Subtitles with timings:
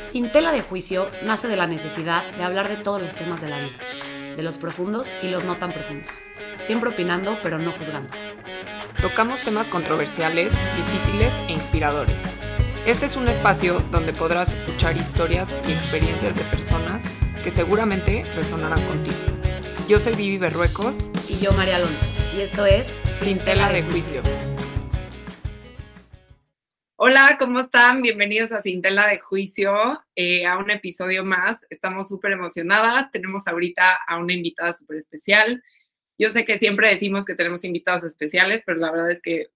[0.00, 3.48] Sin tela de juicio nace de la necesidad de hablar de todos los temas de
[3.48, 3.78] la vida,
[4.36, 6.22] de los profundos y los no tan profundos,
[6.60, 8.10] siempre opinando pero no juzgando.
[9.02, 12.24] Tocamos temas controversiales, difíciles e inspiradores.
[12.86, 17.04] Este es un espacio donde podrás escuchar historias y experiencias de personas
[17.44, 19.16] que seguramente resonarán contigo.
[19.88, 22.04] Yo soy Vivi Berruecos Y yo, María Alonso,
[22.36, 24.22] y esto es Sin tela de juicio.
[27.10, 28.02] Hola, ¿cómo están?
[28.02, 29.72] Bienvenidos a Sin Tela de Juicio,
[30.14, 31.64] eh, a un episodio más.
[31.70, 33.10] Estamos súper emocionadas.
[33.10, 35.64] Tenemos ahorita a una invitada súper especial.
[36.18, 39.46] Yo sé que siempre decimos que tenemos invitados especiales, pero la verdad es que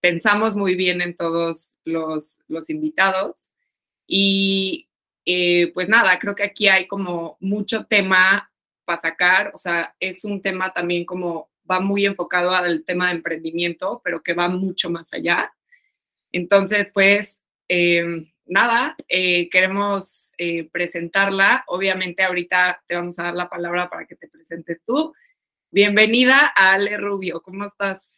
[0.00, 3.50] pensamos muy bien en todos los, los invitados.
[4.06, 4.88] Y
[5.24, 8.52] eh, pues nada, creo que aquí hay como mucho tema
[8.84, 9.50] para sacar.
[9.52, 14.22] O sea, es un tema también como va muy enfocado al tema de emprendimiento, pero
[14.22, 15.52] que va mucho más allá.
[16.32, 21.64] Entonces, pues, eh, nada, eh, queremos eh, presentarla.
[21.66, 25.14] Obviamente, ahorita te vamos a dar la palabra para que te presentes tú.
[25.70, 28.16] Bienvenida a Ale Rubio, ¿cómo estás?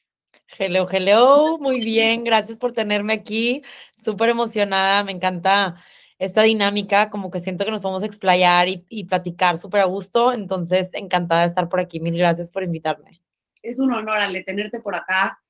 [0.58, 3.62] Hello, hello, muy bien, gracias por tenerme aquí,
[4.02, 5.76] súper emocionada, me encanta
[6.18, 10.32] esta dinámica, como que siento que nos podemos explayar y, y platicar súper a gusto,
[10.32, 13.22] entonces encantada de estar por aquí, mil gracias por invitarme.
[13.62, 15.41] Es un honor, Ale, tenerte por acá.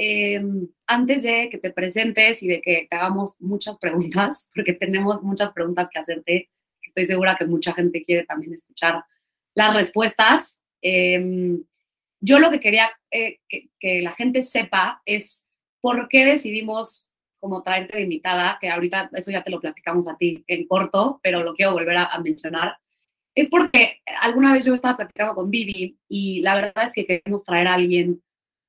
[0.00, 0.40] Eh,
[0.86, 5.50] antes de que te presentes y de que te hagamos muchas preguntas, porque tenemos muchas
[5.50, 9.02] preguntas que hacerte, estoy segura que mucha gente quiere también escuchar
[9.54, 10.60] las respuestas.
[10.82, 11.58] Eh,
[12.20, 15.44] yo lo que quería eh, que, que, la gente sepa es
[15.80, 17.08] por qué decidimos
[17.40, 21.18] como traerte de invitada, que ahorita eso ya te lo platicamos a ti en corto,
[21.24, 22.76] pero lo quiero volver a, a mencionar.
[23.34, 27.44] Es porque alguna vez yo estaba platicando con Vivi y la verdad es que queremos
[27.44, 28.22] traer a alguien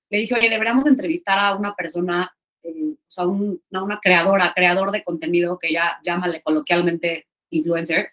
[0.09, 4.91] le dije, oye, deberíamos entrevistar a una persona, eh, o sea, una, una, creadora, creador
[4.91, 8.11] de contenido, que ya llámale coloquialmente influencer,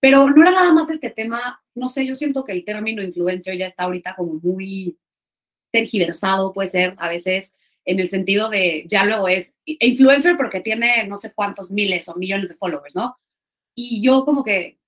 [0.00, 3.56] pero no era nada más este tema, no sé, yo siento que el término influencer
[3.56, 4.98] ya está ahorita como muy
[5.70, 11.06] tergiversado, puede ser a veces, en el sentido de, ya luego es influencer porque tiene
[11.06, 13.16] no sé cuántos miles o millones de followers, ¿no?
[13.74, 14.78] Y yo como que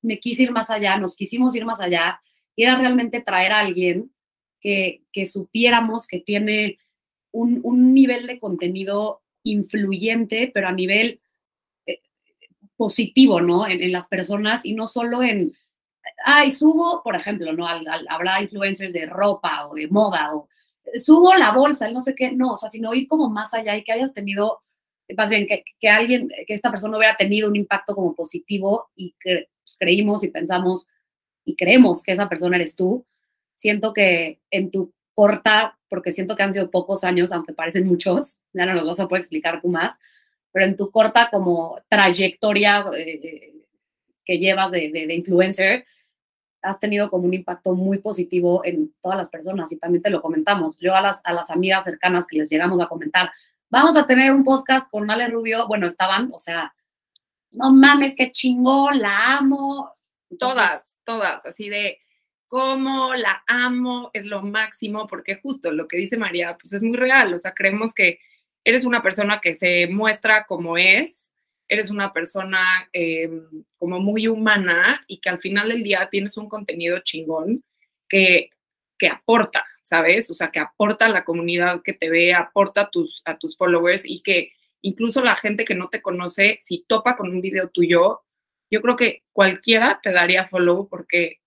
[0.00, 2.20] me quise ir más allá, nos quisimos ir más allá,
[2.56, 4.12] y era realmente traer a alguien
[4.62, 6.78] que, supiéramos que tiene
[7.32, 11.20] un, un, nivel de contenido influyente, pero a nivel
[11.86, 12.00] eh,
[12.76, 13.66] positivo, ¿no?
[13.66, 15.52] En, en, las personas y no solo en,
[16.24, 17.66] ay, subo, por ejemplo, ¿no?
[17.66, 20.48] Al, al, habrá influencers de ropa o de moda o
[20.96, 23.76] subo la bolsa, el no sé qué, no, o sea, sino ir como más allá
[23.76, 24.62] y que hayas tenido,
[25.16, 29.14] más bien, que, que alguien, que esta persona hubiera tenido un impacto como positivo y
[29.18, 30.88] que pues, creímos y pensamos
[31.44, 33.04] y creemos que esa persona eres tú,
[33.54, 38.40] siento que en tu corta, porque siento que han sido pocos años, aunque parecen muchos,
[38.52, 39.98] ya no nos vas a poder explicar tú más,
[40.52, 43.54] pero en tu corta como trayectoria eh,
[44.24, 45.84] que llevas de, de, de, influencer,
[46.62, 50.22] has tenido como un impacto muy positivo en todas las personas y también te lo
[50.22, 50.78] comentamos.
[50.78, 53.32] Yo a las, a las amigas cercanas que les llegamos a comentar,
[53.68, 56.72] vamos a tener un podcast con Ale Rubio, bueno, estaban, o sea,
[57.50, 59.92] no mames, qué chingón, la amo.
[60.30, 61.98] Entonces, todas, todas, así de,
[62.52, 66.98] cómo la amo, es lo máximo, porque justo lo que dice María, pues es muy
[66.98, 68.18] real, o sea, creemos que
[68.62, 71.30] eres una persona que se muestra como es,
[71.66, 72.60] eres una persona
[72.92, 73.30] eh,
[73.78, 77.64] como muy humana y que al final del día tienes un contenido chingón
[78.06, 78.50] que,
[78.98, 80.30] que aporta, ¿sabes?
[80.30, 83.56] O sea, que aporta a la comunidad que te ve, aporta a tus, a tus
[83.56, 84.52] followers y que
[84.82, 88.20] incluso la gente que no te conoce, si topa con un video tuyo,
[88.70, 91.38] yo creo que cualquiera te daría follow porque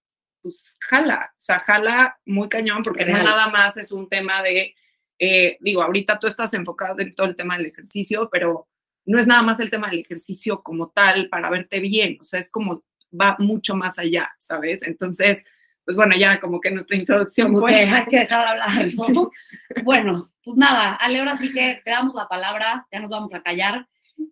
[0.46, 4.76] pues jala, o sea, jala muy cañón porque no nada más es un tema de,
[5.18, 8.68] eh, digo, ahorita tú estás enfocado en todo el tema del ejercicio, pero
[9.06, 12.40] no es nada más el tema del ejercicio como tal para verte bien, o sea,
[12.40, 14.84] es como va mucho más allá, ¿sabes?
[14.84, 15.44] Entonces,
[15.84, 17.74] pues bueno, ya como que nuestra introducción como fue...
[17.86, 19.32] hay que dejar de hablar, ¿no?
[19.34, 19.82] sí.
[19.84, 23.42] Bueno, pues nada, Ale, ahora sí que te damos la palabra, ya nos vamos a
[23.42, 23.88] callar,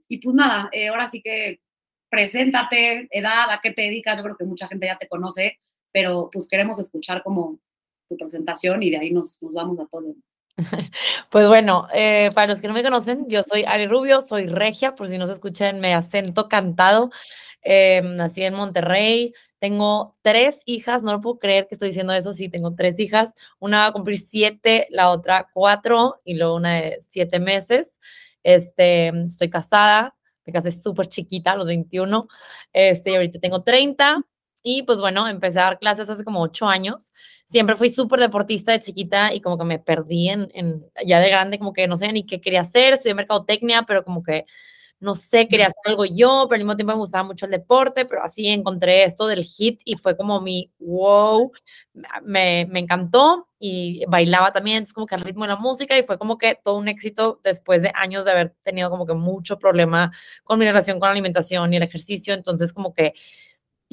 [0.08, 1.60] y pues nada, eh, ahora sí que
[2.08, 5.60] preséntate, edad, a qué te dedicas, yo creo que mucha gente ya te conoce,
[5.94, 7.60] pero pues queremos escuchar como
[8.10, 10.14] tu presentación y de ahí nos, nos vamos a todo.
[11.30, 14.96] Pues bueno, eh, para los que no me conocen, yo soy Ari Rubio, soy regia,
[14.96, 17.10] por si no se escuchan, me acento cantado.
[17.64, 22.34] Eh, nací en Monterrey, tengo tres hijas, no lo puedo creer que estoy diciendo eso,
[22.34, 26.76] sí, tengo tres hijas, una va a cumplir siete, la otra cuatro y luego una
[26.76, 27.92] de siete meses.
[28.44, 32.28] Este, estoy casada, me casé súper chiquita, a los 21,
[32.74, 34.22] este, y ahorita tengo 30,
[34.64, 37.12] y pues bueno, empecé a dar clases hace como ocho años.
[37.46, 41.30] Siempre fui súper deportista de chiquita y como que me perdí en, en, ya de
[41.30, 42.94] grande, como que no sé ni qué quería hacer.
[42.94, 44.46] Estudié mercadotecnia, pero como que
[45.04, 48.06] no sé, quería hacer algo yo, pero al mismo tiempo me gustaba mucho el deporte,
[48.06, 51.52] pero así encontré esto del hit y fue como mi wow,
[52.24, 56.04] me, me encantó y bailaba también, es como que al ritmo de la música y
[56.04, 59.60] fue como que todo un éxito después de años de haber tenido como que mucho
[59.60, 60.14] problema
[60.46, 63.14] con mi relación con la alimentación y el ejercicio, entonces como que,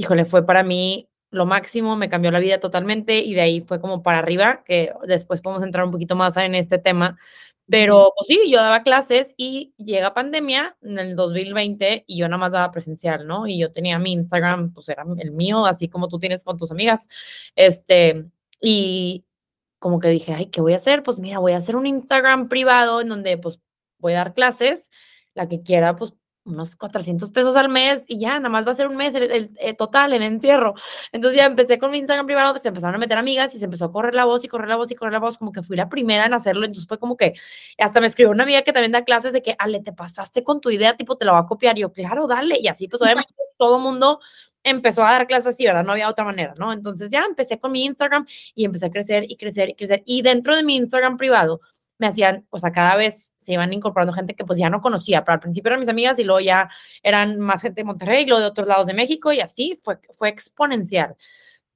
[0.00, 3.80] híjole, fue para mí lo máximo, me cambió la vida totalmente y de ahí fue
[3.80, 7.18] como para arriba, que después podemos entrar un poquito más en este tema,
[7.68, 12.38] pero pues sí, yo daba clases y llega pandemia en el 2020 y yo nada
[12.38, 13.46] más daba presencial, ¿no?
[13.46, 16.70] Y yo tenía mi Instagram, pues era el mío, así como tú tienes con tus
[16.70, 17.06] amigas,
[17.54, 18.24] este,
[18.60, 19.24] y
[19.78, 21.02] como que dije, ay, ¿qué voy a hacer?
[21.02, 23.60] Pues mira, voy a hacer un Instagram privado en donde pues
[23.98, 24.90] voy a dar clases,
[25.34, 26.14] la que quiera, pues
[26.50, 29.50] unos 400 pesos al mes y ya, nada más va a ser un mes el,
[29.56, 30.74] eh, total en encierro.
[31.12, 33.64] Entonces ya empecé con mi Instagram privado, pues se empezaron a meter amigas y se
[33.64, 35.62] empezó a correr la voz y correr la voz y correr la voz, como que
[35.62, 36.64] fui la primera en hacerlo.
[36.64, 37.34] Entonces fue como que
[37.78, 40.60] hasta me escribió una amiga que también da clases de que, Ale, te pasaste con
[40.60, 41.78] tu idea, tipo, te la va a copiar.
[41.78, 42.58] Y yo, claro, dale.
[42.60, 44.20] Y así, pues obviamente todo el mundo
[44.62, 45.84] empezó a dar clases así, ¿verdad?
[45.84, 46.72] No había otra manera, ¿no?
[46.72, 50.02] Entonces ya empecé con mi Instagram y empecé a crecer y crecer y crecer.
[50.04, 51.60] Y dentro de mi Instagram privado,
[52.00, 55.24] me hacían, o sea, cada vez se iban incorporando gente que pues ya no conocía,
[55.24, 56.70] pero al principio eran mis amigas y luego ya
[57.02, 59.98] eran más gente de Monterrey y luego de otros lados de México y así fue,
[60.16, 61.16] fue exponencial.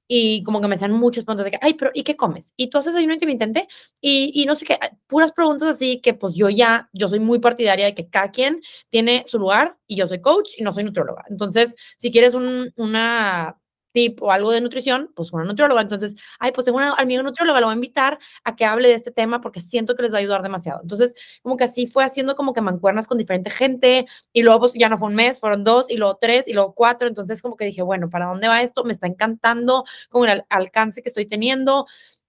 [0.07, 2.53] Y como que me hacían muchas preguntas de que, ay, pero ¿y qué comes?
[2.57, 3.67] ¿Y tú haces ayuno intermitente?
[4.01, 7.39] Y, y no sé qué, puras preguntas así que pues yo ya, yo soy muy
[7.39, 10.83] partidaria de que cada quien tiene su lugar y yo soy coach y no soy
[10.83, 11.23] nutrióloga.
[11.29, 13.57] Entonces, si quieres un, una
[13.95, 15.81] tip o algo de nutrición, pues una nutrióloga.
[15.81, 18.93] Entonces, ay, pues tengo una amiga nutrióloga, la voy a invitar a que hable de
[18.95, 20.81] este tema porque siento que les va a ayudar demasiado.
[20.83, 24.73] Entonces, como que así fue haciendo como que mancuernas con diferente gente y luego pues
[24.73, 27.07] ya no fue un mes, fueron dos y luego tres y luego cuatro.
[27.07, 28.83] Entonces, como que dije, bueno, ¿para dónde va esto?
[28.83, 31.85] Me está encantando con el alcance que estoy teniendo.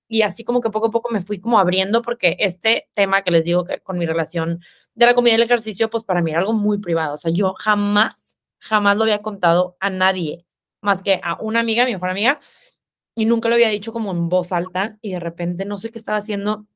[0.09, 3.33] Y así como que poco a poco me fui como abriendo porque este tema que
[3.33, 4.61] les digo que con mi relación
[4.95, 7.15] de la comida y el ejercicio, pues para mí era algo muy privado.
[7.15, 10.46] O sea, yo jamás, jamás lo había contado a nadie
[10.87, 12.41] más que a una amiga, mi mejor amiga,
[13.17, 15.99] y nunca lo había dicho como en voz alta y de repente no sé qué
[15.99, 16.67] estaba haciendo.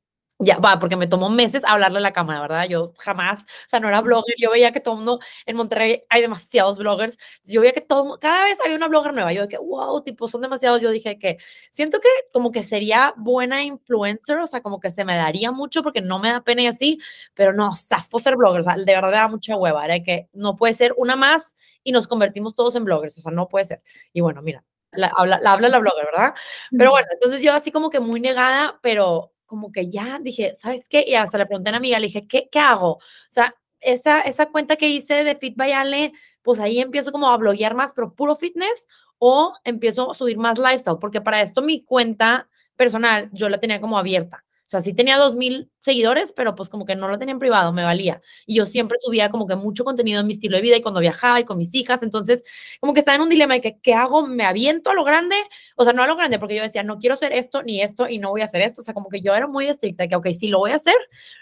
[0.43, 2.67] Ya va, porque me tomó meses hablarle a la cámara, ¿verdad?
[2.67, 6.05] Yo jamás, o sea, no era blogger, yo veía que todo el mundo, en Monterrey
[6.09, 9.49] hay demasiados bloggers, yo veía que todo, cada vez había una blogger nueva, yo de
[9.49, 11.37] que, wow, tipo, son demasiados, yo dije que
[11.71, 15.83] siento que como que sería buena influencer, o sea, como que se me daría mucho
[15.83, 16.99] porque no me da pena y así,
[17.35, 20.57] pero no, zafo ser blogger, o sea, de verdad da mucha hueva, era que no
[20.57, 21.55] puede ser una más
[21.85, 23.83] y nos convertimos todos en bloggers, o sea, no puede ser.
[24.15, 26.35] Y bueno, mira, la, habla, la habla la blogger, ¿verdad?
[26.71, 30.89] Pero bueno, entonces yo así como que muy negada, pero como que ya dije, ¿sabes
[30.89, 31.05] qué?
[31.07, 32.93] Y hasta le pregunté a una amiga, le dije, ¿qué, qué hago?
[32.93, 36.13] O sea, esa, esa cuenta que hice de Fit by Ale,
[36.43, 38.87] pues ahí empiezo como a bloguear más, pero puro fitness,
[39.19, 43.81] o empiezo a subir más lifestyle, porque para esto mi cuenta personal yo la tenía
[43.81, 44.45] como abierta.
[44.71, 47.41] O sea, sí tenía dos mil seguidores, pero pues como que no lo tenía en
[47.41, 48.21] privado, me valía.
[48.47, 51.01] Y yo siempre subía como que mucho contenido en mi estilo de vida y cuando
[51.01, 52.05] viajaba y con mis hijas.
[52.05, 52.45] Entonces,
[52.79, 54.25] como que estaba en un dilema de que, ¿qué hago?
[54.29, 55.35] ¿Me aviento a lo grande?
[55.75, 58.09] O sea, no a lo grande, porque yo decía, no quiero hacer esto ni esto
[58.09, 58.83] y no voy a hacer esto.
[58.83, 60.95] O sea, como que yo era muy estricta, que, ok, si lo voy a hacer,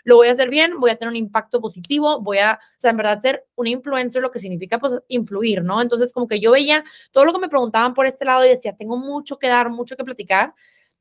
[0.04, 2.92] lo voy a hacer bien, voy a tener un impacto positivo, voy a, o sea,
[2.92, 5.82] en verdad ser un influencer, lo que significa pues influir, ¿no?
[5.82, 6.82] Entonces, como que yo veía
[7.12, 9.96] todo lo que me preguntaban por este lado y decía, tengo mucho que dar, mucho
[9.96, 10.54] que platicar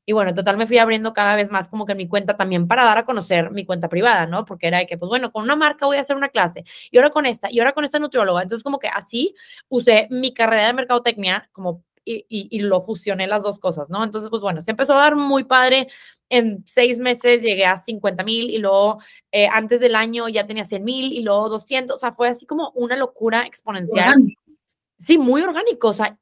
[0.08, 2.66] y bueno, en total me fui abriendo cada vez más como que mi cuenta también
[2.66, 4.46] para dar a conocer mi cuenta privada, ¿no?
[4.46, 6.96] Porque era de que, pues bueno, con una marca voy a hacer una clase y
[6.96, 8.40] ahora con esta y ahora con esta nutrióloga.
[8.40, 9.34] Entonces como que así
[9.68, 14.02] usé mi carrera de mercadotecnia como y, y, lo fusioné las dos cosas, ¿no?
[14.02, 15.88] Entonces, pues bueno, se empezó a dar muy padre.
[16.30, 19.00] En seis meses llegué a 50 mil y luego
[19.30, 21.94] eh, antes del año ya tenía 100 mil y luego 200.
[21.94, 24.24] O sea, fue así como una locura exponencial.
[24.98, 25.88] Sí, muy orgánico.
[25.88, 26.18] O sea,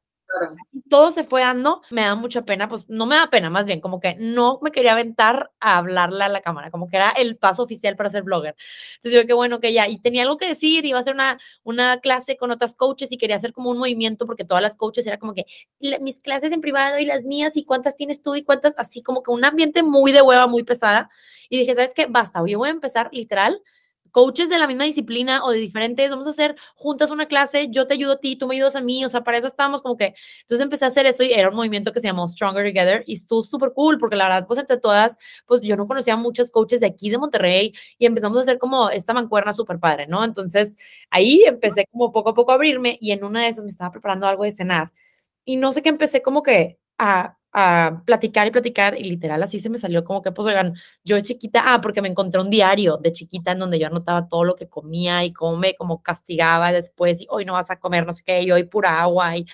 [0.88, 3.80] todo se fue dando, me da mucha pena, pues no me da pena, más bien,
[3.80, 7.36] como que no me quería aventar a hablarle a la cámara, como que era el
[7.36, 8.56] paso oficial para ser blogger.
[8.96, 11.38] Entonces yo, que bueno, que ya, y tenía algo que decir, iba a hacer una,
[11.64, 15.06] una clase con otras coaches y quería hacer como un movimiento, porque todas las coaches
[15.06, 15.44] era como que
[16.00, 19.22] mis clases en privado y las mías, y cuántas tienes tú y cuántas, así como
[19.22, 21.10] que un ambiente muy de hueva, muy pesada.
[21.48, 22.06] Y dije, ¿sabes qué?
[22.06, 23.62] Basta, yo voy a empezar literal
[24.16, 27.86] coaches de la misma disciplina o de diferentes, vamos a hacer juntas una clase, yo
[27.86, 29.98] te ayudo a ti, tú me ayudas a mí, o sea, para eso estábamos como
[29.98, 33.04] que, entonces empecé a hacer eso y era un movimiento que se llamó Stronger Together
[33.06, 36.16] y estuvo súper cool porque la verdad, pues entre todas, pues yo no conocía a
[36.16, 40.06] muchos coaches de aquí de Monterrey y empezamos a hacer como esta mancuerna súper padre,
[40.06, 40.24] ¿no?
[40.24, 40.78] Entonces
[41.10, 43.90] ahí empecé como poco a poco a abrirme y en una de esas me estaba
[43.90, 44.92] preparando algo de cenar
[45.44, 49.58] y no sé qué empecé como que a a platicar y platicar y literal así
[49.60, 50.74] se me salió como que, pues, oigan,
[51.04, 54.44] yo chiquita, ah, porque me encontré un diario de chiquita en donde yo anotaba todo
[54.44, 58.06] lo que comía y cómo me como castigaba después y hoy no vas a comer
[58.06, 59.46] no sé qué y hoy pura agua y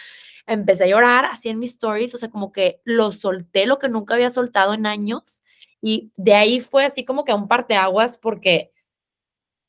[0.47, 3.89] empecé a llorar así en mis stories, o sea, como que lo solté, lo que
[3.89, 5.43] nunca había soltado en años
[5.83, 8.72] y de ahí fue así como que un parteaguas porque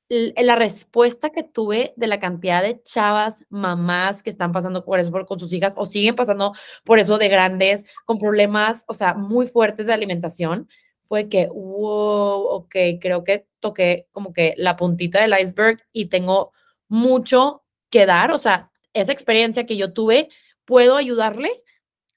[0.09, 5.11] la respuesta que tuve de la cantidad de chavas, mamás que están pasando por eso
[5.25, 9.47] con sus hijas o siguen pasando por eso de grandes, con problemas, o sea, muy
[9.47, 10.69] fuertes de alimentación,
[11.05, 16.51] fue que, wow, ok, creo que toqué como que la puntita del iceberg y tengo
[16.87, 20.29] mucho que dar, o sea, esa experiencia que yo tuve,
[20.65, 21.51] puedo ayudarle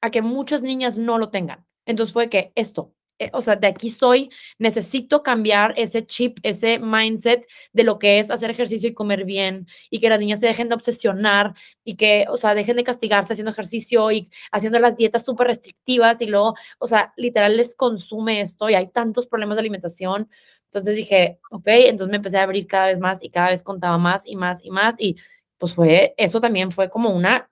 [0.00, 1.66] a que muchas niñas no lo tengan.
[1.84, 6.78] Entonces fue que esto, eh, o sea, de aquí soy, necesito cambiar ese chip, ese
[6.78, 10.46] mindset de lo que es hacer ejercicio y comer bien y que las niñas se
[10.46, 11.54] dejen de obsesionar
[11.84, 16.20] y que, o sea, dejen de castigarse haciendo ejercicio y haciendo las dietas súper restrictivas
[16.20, 20.28] y luego, o sea, literal les consume esto y hay tantos problemas de alimentación.
[20.66, 23.98] Entonces dije, ok, entonces me empecé a abrir cada vez más y cada vez contaba
[23.98, 25.16] más y más y más y
[25.58, 27.48] pues fue, eso también fue como una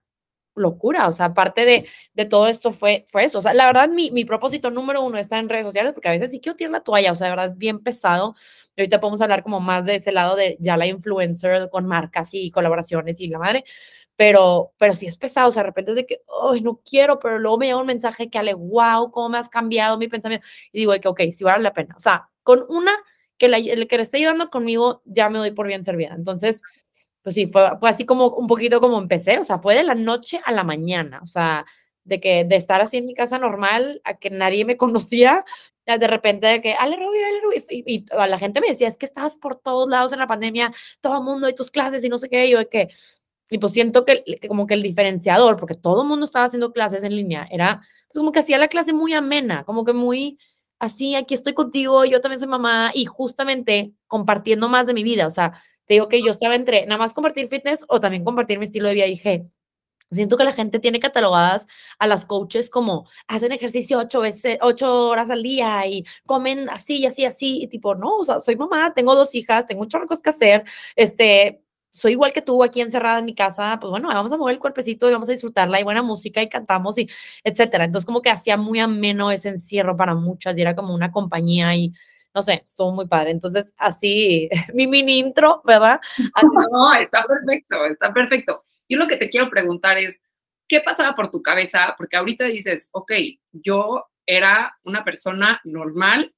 [0.54, 3.88] locura, o sea, aparte de, de todo esto fue, fue eso, o sea, la verdad
[3.88, 6.72] mi, mi propósito número uno está en redes sociales porque a veces sí quiero tirar
[6.72, 8.34] la toalla, o sea, de verdad es bien pesado,
[8.76, 12.30] y ahorita podemos hablar como más de ese lado de ya la influencer con marcas
[12.34, 13.64] y colaboraciones y la madre,
[14.16, 16.20] pero, pero sí es pesado, o sea, de repente es de que,
[16.50, 19.48] ay, no quiero, pero luego me llega un mensaje que ale, wow, cómo me has
[19.48, 22.92] cambiado mi pensamiento, y digo que, ok, sí vale la pena, o sea, con una
[23.38, 26.62] que, la, que le esté ayudando conmigo, ya me doy por bien servida, entonces,
[27.24, 30.40] pues sí, fue, así como un poquito como empecé, o sea, fue de la noche
[30.44, 31.64] a la mañana, o sea,
[32.04, 35.44] de que de estar así en mi casa normal a que nadie me conocía,
[35.86, 38.98] de repente de que, Ale Rubio, Ale Rubio, y, a la gente me decía, es
[38.98, 42.10] que estabas por todos lados en la pandemia, todo el mundo y tus clases y
[42.10, 42.88] no sé qué, y yo de que,
[43.48, 47.04] y pues siento que, como que el diferenciador, porque todo el mundo estaba haciendo clases
[47.04, 50.38] en línea, era pues como que hacía la clase muy amena, como que muy
[50.78, 55.26] así, aquí estoy contigo, yo también soy mamá, y justamente compartiendo más de mi vida,
[55.26, 55.54] o sea,
[55.86, 58.88] te digo que yo estaba entre nada más compartir fitness o también compartir mi estilo
[58.88, 59.06] de vida.
[59.06, 59.46] Dije,
[60.12, 61.66] siento que la gente tiene catalogadas
[61.98, 66.98] a las coaches como hacen ejercicio ocho veces, ocho horas al día y comen así
[66.98, 67.62] y así, así.
[67.62, 70.64] Y tipo, no, o sea, soy mamá, tengo dos hijas, tengo muchos cosas que hacer.
[70.96, 74.54] Este, soy igual que tú aquí encerrada en mi casa, pues bueno, vamos a mover
[74.54, 77.08] el cuerpecito y vamos a disfrutarla y buena música y cantamos y
[77.44, 77.84] etcétera.
[77.84, 81.74] Entonces como que hacía muy ameno ese encierro para muchas y era como una compañía
[81.76, 81.92] y
[82.34, 83.30] no sé, estuvo muy padre.
[83.30, 86.00] Entonces, así, mi mini intro, ¿verdad?
[86.72, 88.64] No, está perfecto, está perfecto.
[88.88, 90.20] Yo lo que te quiero preguntar es,
[90.68, 91.94] ¿qué pasaba por tu cabeza?
[91.96, 93.12] Porque ahorita dices, ok,
[93.52, 96.34] yo era una persona normal,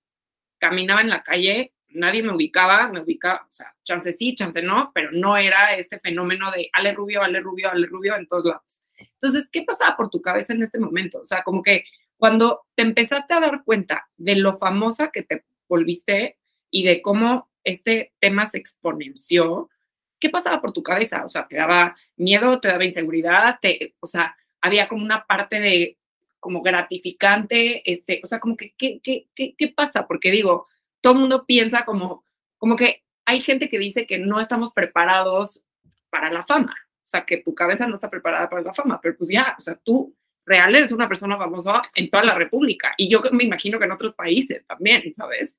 [0.59, 4.91] caminaba en la calle, nadie me ubicaba, me ubicaba, o sea, chance sí, chance no,
[4.95, 8.81] pero no era este fenómeno de Ale Rubio, Ale Rubio, Ale Rubio en todos lados.
[8.99, 11.21] Entonces, ¿qué pasaba por tu cabeza en este momento?
[11.21, 11.85] O sea, como que
[12.17, 16.39] cuando te empezaste a dar cuenta de lo famosa que te volviste
[16.71, 19.71] y de cómo este tema se exponenció,
[20.19, 21.25] ¿qué pasaba por tu cabeza?
[21.25, 23.59] O sea, ¿te daba miedo, te daba inseguridad?
[23.61, 25.99] Te, o sea, había como una parte de
[26.41, 30.07] como gratificante, este, o sea, como que, ¿qué, qué, qué, qué pasa?
[30.07, 30.69] Porque digo,
[31.01, 32.25] todo el mundo piensa como,
[32.59, 35.65] como que hay gente que dice que no estamos preparados
[36.09, 39.17] para la fama, o sea, que tu cabeza no está preparada para la fama, pero
[39.17, 40.15] pues ya, o sea, tú
[40.47, 43.93] real eres una persona famosa en toda la República y yo me imagino que en
[43.93, 45.59] otros países también, ¿sabes?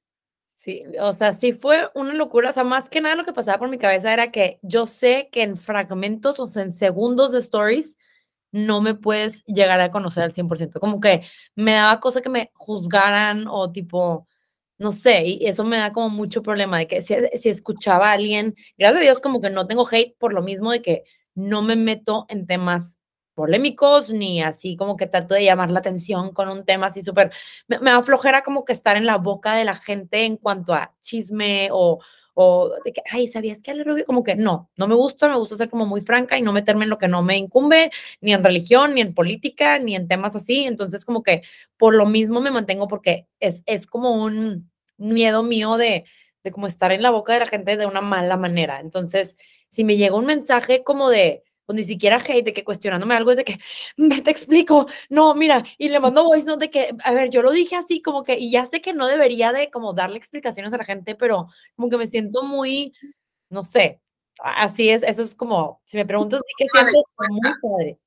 [0.59, 3.59] Sí, o sea, sí fue una locura, o sea, más que nada lo que pasaba
[3.59, 7.97] por mi cabeza era que yo sé que en fragmentos o en segundos de stories
[8.51, 11.23] no me puedes llegar a conocer al 100%, como que
[11.55, 14.27] me daba cosa que me juzgaran o tipo,
[14.77, 18.13] no sé, y eso me da como mucho problema de que si, si escuchaba a
[18.13, 21.03] alguien, gracias a Dios como que no tengo hate por lo mismo de que
[21.35, 22.99] no me meto en temas
[23.37, 27.31] polémicos, ni así como que trato de llamar la atención con un tema así súper,
[27.67, 30.95] me, me aflojera como que estar en la boca de la gente en cuanto a
[31.01, 31.99] chisme o,
[32.33, 34.05] o de que, ay, ¿sabías que Ale Rubio?
[34.05, 36.85] Como que no, no me gusta, me gusta ser como muy franca y no meterme
[36.85, 37.91] en lo que no me incumbe,
[38.21, 40.65] ni en religión, ni en política, ni en temas así.
[40.65, 41.43] Entonces, como que
[41.77, 46.05] por lo mismo me mantengo porque es, es como un miedo mío de,
[46.43, 48.79] de como estar en la boca de la gente de una mala manera.
[48.79, 49.37] Entonces,
[49.69, 53.29] si me llega un mensaje como de, pues ni siquiera hate, de que cuestionándome algo
[53.31, 53.59] es de que,
[53.97, 57.43] mm, te explico, no, mira, y le mando voice note de que, a ver, yo
[57.43, 60.73] lo dije así como que, y ya sé que no debería de como darle explicaciones
[60.73, 62.93] a la gente, pero como que me siento muy,
[63.49, 64.01] no sé,
[64.39, 67.99] así es, eso es como, si me preguntas, sí que siento muy padre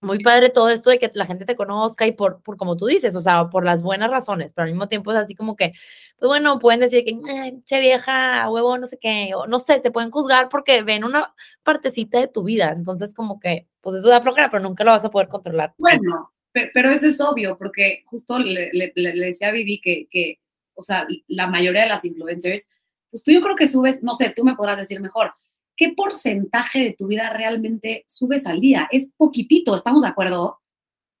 [0.00, 2.86] muy padre todo esto de que la gente te conozca y por, por como tú
[2.86, 5.72] dices, o sea, por las buenas razones, pero al mismo tiempo es así como que,
[6.18, 7.18] pues bueno, pueden decir que,
[7.66, 11.34] che vieja, huevo, no sé qué, o no sé, te pueden juzgar porque ven una
[11.62, 15.04] partecita de tu vida, entonces como que, pues eso da flojera, pero nunca lo vas
[15.04, 15.74] a poder controlar.
[15.78, 20.40] Bueno, pero eso es obvio, porque justo le, le, le decía a Vivi que, que,
[20.74, 22.68] o sea, la mayoría de las influencers,
[23.10, 25.32] pues tú yo creo que subes, no sé, tú me podrás decir mejor,
[25.80, 28.86] ¿qué porcentaje de tu vida realmente subes al día?
[28.90, 30.44] Es poquitito, ¿estamos de acuerdo?
[30.44, 30.60] O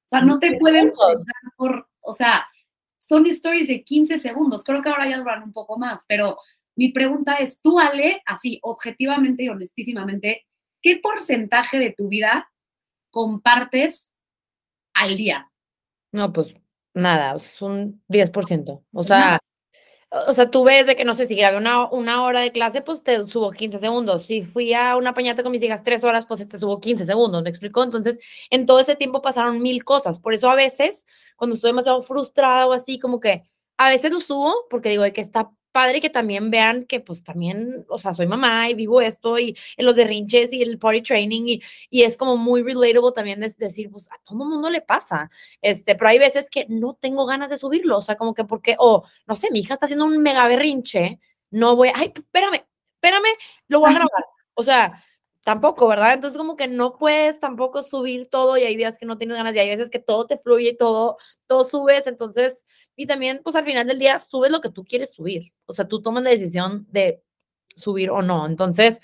[0.04, 0.92] sea, no te pueden
[1.56, 2.44] por, o sea,
[2.98, 6.36] son stories de 15 segundos, creo que ahora ya duran un poco más, pero
[6.76, 10.44] mi pregunta es, tú, Ale, así, objetivamente y honestísimamente,
[10.82, 12.52] ¿qué porcentaje de tu vida
[13.10, 14.12] compartes
[14.92, 15.50] al día?
[16.12, 16.54] No, pues
[16.92, 18.84] nada, es un 10%.
[18.92, 19.40] O sea,
[20.10, 22.82] o sea, tú ves de que, no sé, si grabé una, una hora de clase,
[22.82, 24.24] pues te subo 15 segundos.
[24.24, 27.42] Si fui a una pañata con mis hijas tres horas, pues te subo 15 segundos,
[27.42, 27.82] ¿me explico?
[27.84, 28.18] Entonces,
[28.50, 30.18] en todo ese tiempo pasaron mil cosas.
[30.18, 33.44] Por eso a veces, cuando estoy demasiado frustrada o así, como que
[33.76, 37.22] a veces lo subo porque digo de que está padre que también vean que pues
[37.22, 41.02] también, o sea, soy mamá y vivo esto y en los berrinches y el party
[41.02, 44.80] training y, y es como muy relatable también de, decir, pues a todo mundo le
[44.80, 45.30] pasa,
[45.62, 48.76] este, pero hay veces que no tengo ganas de subirlo, o sea, como que porque,
[48.78, 53.36] o no sé, mi hija está haciendo un mega berrinche, no voy, ay, espérame, espérame,
[53.68, 54.24] lo voy a grabar,
[54.54, 55.02] o sea,
[55.44, 56.14] tampoco, ¿verdad?
[56.14, 59.54] Entonces como que no puedes tampoco subir todo y hay días que no tienes ganas
[59.54, 62.66] y hay veces que todo te fluye y todo, todo subes, entonces
[62.96, 65.52] y también, pues al final del día, subes lo que tú quieres subir.
[65.66, 67.22] O sea, tú tomas la decisión de
[67.76, 68.46] subir o no.
[68.46, 69.00] Entonces,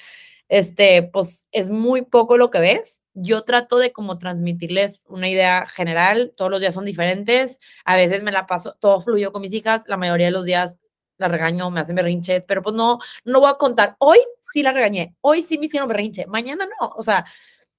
[0.48, 3.02] este, pues es muy poco lo que ves.
[3.14, 6.34] Yo trato de como transmitirles una idea general.
[6.36, 7.60] Todos los días son diferentes.
[7.84, 9.84] A veces me la paso, todo fluyó con mis hijas.
[9.86, 10.78] La mayoría de los días
[11.18, 13.96] la regaño, me hacen berrinches, pero pues no, no voy a contar.
[13.98, 15.16] Hoy sí la regañé.
[15.22, 16.26] Hoy sí me hicieron berrinche.
[16.26, 16.88] Mañana no.
[16.96, 17.24] O sea,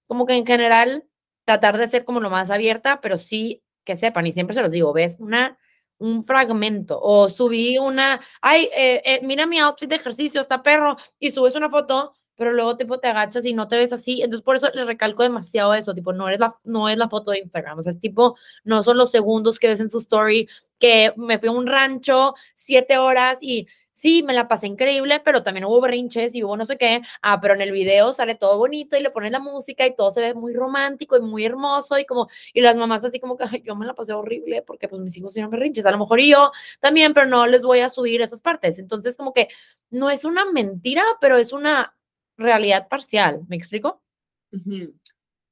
[0.07, 1.05] como que en general
[1.45, 4.71] tratar de ser como lo más abierta, pero sí que sepan, y siempre se los
[4.71, 5.57] digo, ves una
[5.99, 10.97] un fragmento o subí una, ay, eh, eh, mira mi outfit de ejercicio, está perro,
[11.19, 14.43] y subes una foto, pero luego tipo te agachas y no te ves así, entonces
[14.43, 17.39] por eso le recalco demasiado eso, tipo, no, eres la, no es la foto de
[17.39, 20.47] Instagram, o sea, es tipo, no son los segundos que ves en su story,
[20.79, 25.41] que me fui a un rancho siete horas y sí, me la pasé increíble, pero
[25.41, 27.01] también hubo berrinches y hubo no sé qué.
[27.23, 30.11] Ah, pero en el video sale todo bonito y le pones la música y todo
[30.11, 33.45] se ve muy romántico y muy hermoso y como, y las mamás así como que,
[33.63, 36.51] yo me la pasé horrible porque pues mis hijos hicieron berrinches, a lo mejor yo
[36.79, 38.77] también, pero no les voy a subir esas partes.
[38.77, 39.47] Entonces como que
[39.89, 41.97] no es una mentira, pero es una
[42.37, 44.03] realidad parcial, ¿me explico?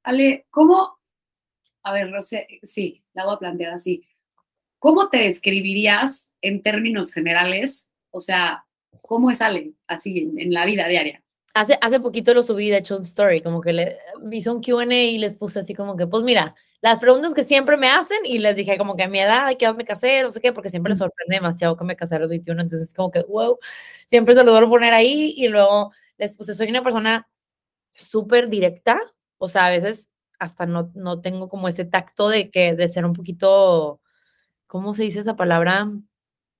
[0.04, 1.00] Ale, ¿cómo?
[1.82, 4.06] A ver, Rosé, sí, la voy a plantear así.
[4.78, 8.64] ¿Cómo te describirías en términos generales o sea,
[9.02, 11.22] ¿cómo es Ale así en, la vida diaria?
[11.54, 13.96] Hace, hace poquito lo subí, de hecho, un story, como que le
[14.30, 17.76] hice un QA y les puse así como que, pues mira, las preguntas que siempre
[17.76, 20.22] me hacen y les dije como que a mi edad, ¿qué me casé?
[20.22, 22.92] No sé qué, porque siempre les sorprende demasiado que me casé a los 21, entonces
[22.94, 23.58] como que, wow,
[24.08, 27.28] siempre se lo voy a poner ahí y luego les puse, soy una persona
[27.96, 29.00] súper directa,
[29.38, 33.06] o sea, a veces hasta no, no tengo como ese tacto de que, de ser
[33.06, 34.00] un poquito,
[34.66, 35.90] ¿cómo se dice esa palabra?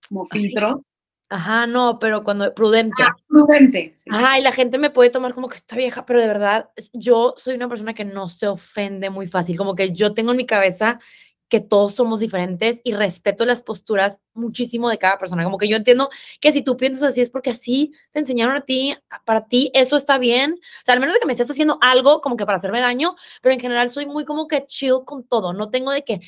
[0.09, 0.83] Como filtro.
[1.29, 3.03] Ajá, no, pero cuando prudente.
[3.03, 3.97] Ah, prudente.
[4.11, 7.35] Ajá, y la gente me puede tomar como que está vieja, pero de verdad, yo
[7.37, 10.47] soy una persona que no se ofende muy fácil, como que yo tengo en mi
[10.47, 11.01] cabeza
[11.49, 15.45] que todos somos diferentes y respeto las posturas muchísimo de cada persona.
[15.45, 16.11] Como que yo entiendo
[16.41, 19.97] que si tú piensas así es porque así te enseñaron a ti, para ti eso
[19.97, 20.53] está bien.
[20.55, 23.15] O sea, al menos de que me estés haciendo algo como que para hacerme daño,
[23.43, 25.53] pero en general soy muy como que chill con todo.
[25.53, 26.21] No tengo de que, eh,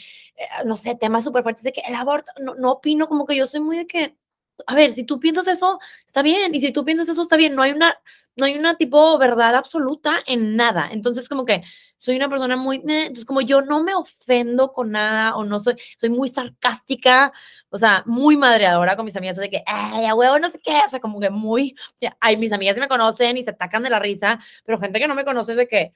[0.65, 3.47] no sé, temas súper fuertes de que el aborto, no, no opino, como que yo
[3.47, 4.17] soy muy de que
[4.67, 7.55] a ver, si tú piensas eso, está bien, y si tú piensas eso, está bien,
[7.55, 7.99] no hay una,
[8.37, 11.63] no hay una tipo verdad absoluta en nada, entonces como que
[11.97, 15.75] soy una persona muy, entonces como yo no me ofendo con nada, o no soy,
[15.99, 17.33] soy muy sarcástica,
[17.71, 20.81] o sea, muy madreadora con mis amigas, de que, ay, a huevo, no sé qué,
[20.85, 21.75] o sea, como que muy,
[22.21, 25.09] ay, mis amigas se me conocen y se atacan de la risa, pero gente que
[25.09, 25.93] no me conoce de que,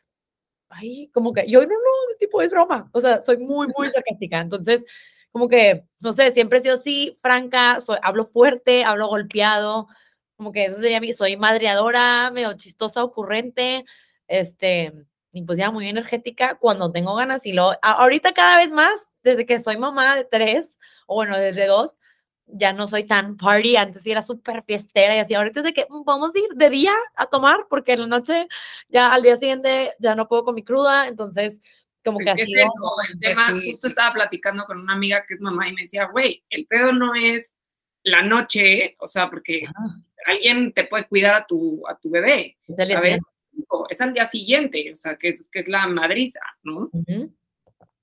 [0.70, 4.40] ay, como que yo no, no, tipo es broma, o sea, soy muy, muy sarcástica,
[4.40, 4.84] entonces
[5.32, 9.88] como que, no sé, siempre he sido así, franca, soy, hablo fuerte, hablo golpeado,
[10.36, 13.84] como que eso sería mi, soy madreadora, medio chistosa, ocurrente,
[14.28, 14.92] este,
[15.32, 19.46] y pues ya muy energética cuando tengo ganas y lo, ahorita cada vez más, desde
[19.46, 21.94] que soy mamá de tres, o bueno, desde dos,
[22.46, 25.86] ya no soy tan party, antes era súper fiestera y así, ahorita es de que
[25.88, 28.48] mm, vamos a ir de día a tomar porque en la noche
[28.88, 31.60] ya al día siguiente ya no puedo con mi cruda, entonces
[32.04, 32.42] como que así.
[32.42, 36.42] el tema, justo estaba platicando con una amiga que es mamá y me decía, güey,
[36.50, 37.56] el pedo no es
[38.02, 39.64] la noche, o sea, porque
[40.26, 43.20] alguien te puede cuidar a tu, a tu bebé, es ¿sabes?
[43.90, 46.90] Es al día siguiente, o sea, que es, que es la madriza, ¿no?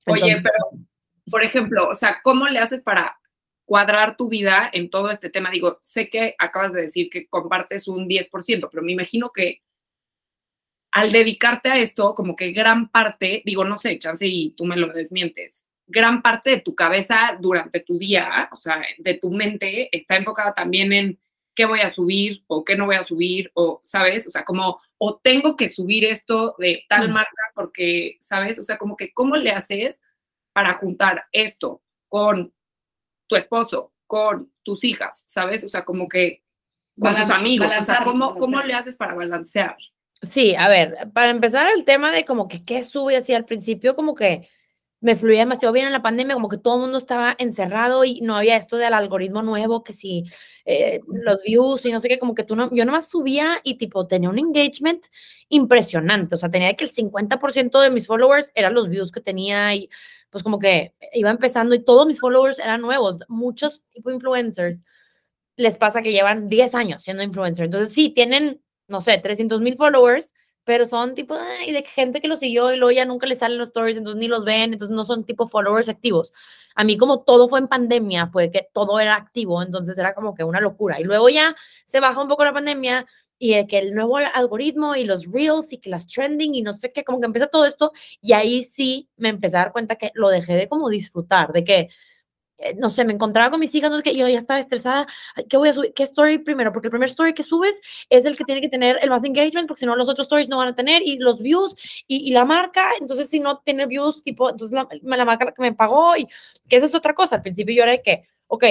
[0.05, 0.83] Oye, pero,
[1.29, 3.19] por ejemplo, o sea, ¿cómo le haces para
[3.65, 5.51] cuadrar tu vida en todo este tema?
[5.51, 9.61] Digo, sé que acabas de decir que compartes un 10%, pero me imagino que
[10.91, 14.75] al dedicarte a esto, como que gran parte, digo, no sé, chance y tú me
[14.77, 19.89] lo desmientes, gran parte de tu cabeza durante tu día, o sea, de tu mente,
[19.95, 21.19] está enfocada también en
[21.55, 24.27] qué voy a subir o qué no voy a subir, o, ¿sabes?
[24.27, 28.59] O sea, como, o tengo que subir esto de tal marca porque, ¿sabes?
[28.59, 30.01] O sea, como que, ¿cómo le haces
[30.53, 32.53] para juntar esto con
[33.27, 35.63] tu esposo, con tus hijas, ¿sabes?
[35.63, 36.43] O sea, como que
[36.99, 37.71] con tus Balan- amigos.
[37.79, 39.77] O sea, ¿cómo, ¿cómo le haces para balancear?
[40.21, 43.95] Sí, a ver, para empezar el tema de como que qué sube así al principio,
[43.95, 44.49] como que
[45.01, 48.19] me fluía demasiado bien en la pandemia, como que todo el mundo estaba encerrado y
[48.21, 50.25] no había esto del algoritmo nuevo, que si
[50.65, 53.77] eh, los views y no sé qué, como que tú no, yo nomás subía y
[53.77, 55.05] tipo tenía un engagement
[55.47, 59.73] impresionante, o sea, tenía que el 50% de mis followers eran los views que tenía
[59.73, 59.89] y
[60.29, 64.83] pues como que iba empezando y todos mis followers eran nuevos, muchos tipo influencers
[65.55, 69.75] les pasa que llevan 10 años siendo influencer, entonces sí, tienen, no sé, 300 mil
[69.75, 73.39] followers, pero son tipo, ay, de gente que los siguió y luego ya nunca les
[73.39, 76.33] salen los stories, entonces ni los ven, entonces no son tipo followers activos.
[76.75, 80.35] A mí como todo fue en pandemia, fue que todo era activo, entonces era como
[80.35, 80.99] que una locura.
[80.99, 83.05] Y luego ya se baja un poco la pandemia
[83.39, 86.73] y de que el nuevo algoritmo y los reels y que las trending y no
[86.73, 89.95] sé qué, como que empieza todo esto y ahí sí me empecé a dar cuenta
[89.95, 91.89] que lo dejé de como disfrutar, de que
[92.77, 95.07] no sé, me encontraba con mis hijas, no sé qué, yo ya estaba estresada,
[95.49, 95.93] ¿qué voy a subir?
[95.93, 96.71] ¿Qué story primero?
[96.73, 99.67] Porque el primer story que subes es el que tiene que tener el más engagement,
[99.67, 101.75] porque si no los otros stories no van a tener, y los views,
[102.07, 105.73] y, la marca, entonces si no tiene views, tipo, entonces la, la marca que me
[105.73, 106.27] pagó, y
[106.67, 108.63] que esa es otra cosa, al principio yo era de que, ok,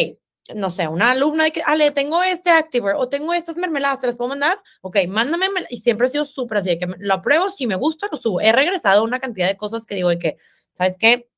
[0.55, 4.17] no sé, una alumna que, Ale, tengo este Activer o tengo estas mermeladas, ¿te las
[4.17, 4.59] puedo mandar?
[4.81, 8.09] Ok, mándame, y siempre he sido súper así, de que lo apruebo, si me gusta,
[8.11, 8.41] lo subo.
[8.41, 10.37] He regresado a una cantidad de cosas que digo de que,
[10.73, 11.29] ¿sabes qué?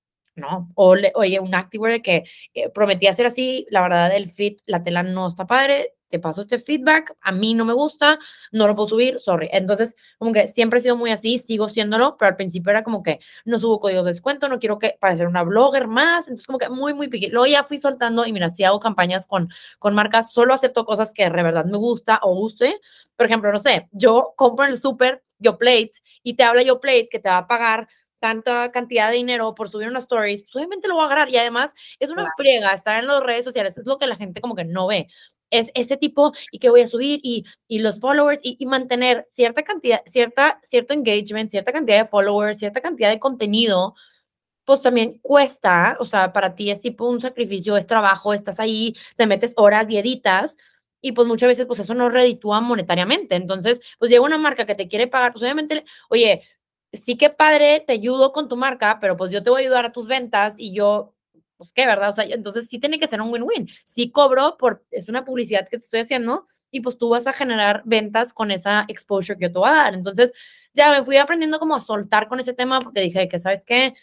[0.40, 2.24] No, o le- oye, un Activer de que
[2.54, 6.40] eh, prometí hacer así, la verdad, el fit, la tela no está padre, te paso
[6.40, 8.18] este feedback, a mí no me gusta,
[8.50, 9.48] no lo puedo subir, sorry.
[9.52, 13.02] Entonces, como que siempre he sido muy así, sigo siéndolo, pero al principio era como
[13.02, 16.58] que no subo códigos de descuento, no quiero que parecer una blogger más, entonces como
[16.58, 17.28] que muy, muy piqui.
[17.28, 19.48] Luego ya fui soltando y mira, si hago campañas con,
[19.78, 22.74] con marcas, solo acepto cosas que de verdad me gusta o use.
[23.16, 26.80] Por ejemplo, no sé, yo compro en el súper yo plate y te habla yo
[26.80, 27.88] plate que te va a pagar
[28.20, 31.36] tanta cantidad de dinero por subir unas stories, pues obviamente lo voy a agarrar y
[31.38, 34.54] además es una friega estar en las redes sociales, es lo que la gente como
[34.54, 35.08] que no ve.
[35.50, 39.24] Es ese tipo y que voy a subir y, y los followers y, y mantener
[39.32, 43.94] cierta cantidad, cierta, cierto engagement, cierta cantidad de followers, cierta cantidad de contenido,
[44.64, 48.94] pues también cuesta, o sea, para ti es tipo un sacrificio, es trabajo, estás ahí,
[49.16, 50.56] te metes horas y editas,
[51.00, 53.34] y pues muchas veces pues eso no reditúa monetariamente.
[53.36, 56.42] Entonces, pues llega una marca que te quiere pagar, pues obviamente, oye,
[56.92, 59.86] sí que padre, te ayudo con tu marca, pero pues yo te voy a ayudar
[59.86, 61.14] a tus ventas y yo,
[61.56, 62.10] pues qué, ¿verdad?
[62.10, 63.68] O sea, entonces sí tiene que ser un win-win.
[63.84, 67.32] Sí cobro por, es una publicidad que te estoy haciendo y pues tú vas a
[67.32, 69.94] generar ventas con esa exposure que yo te voy a dar.
[69.94, 70.32] Entonces,
[70.74, 73.94] ya me fui aprendiendo como a soltar con ese tema porque dije que, ¿sabes qué?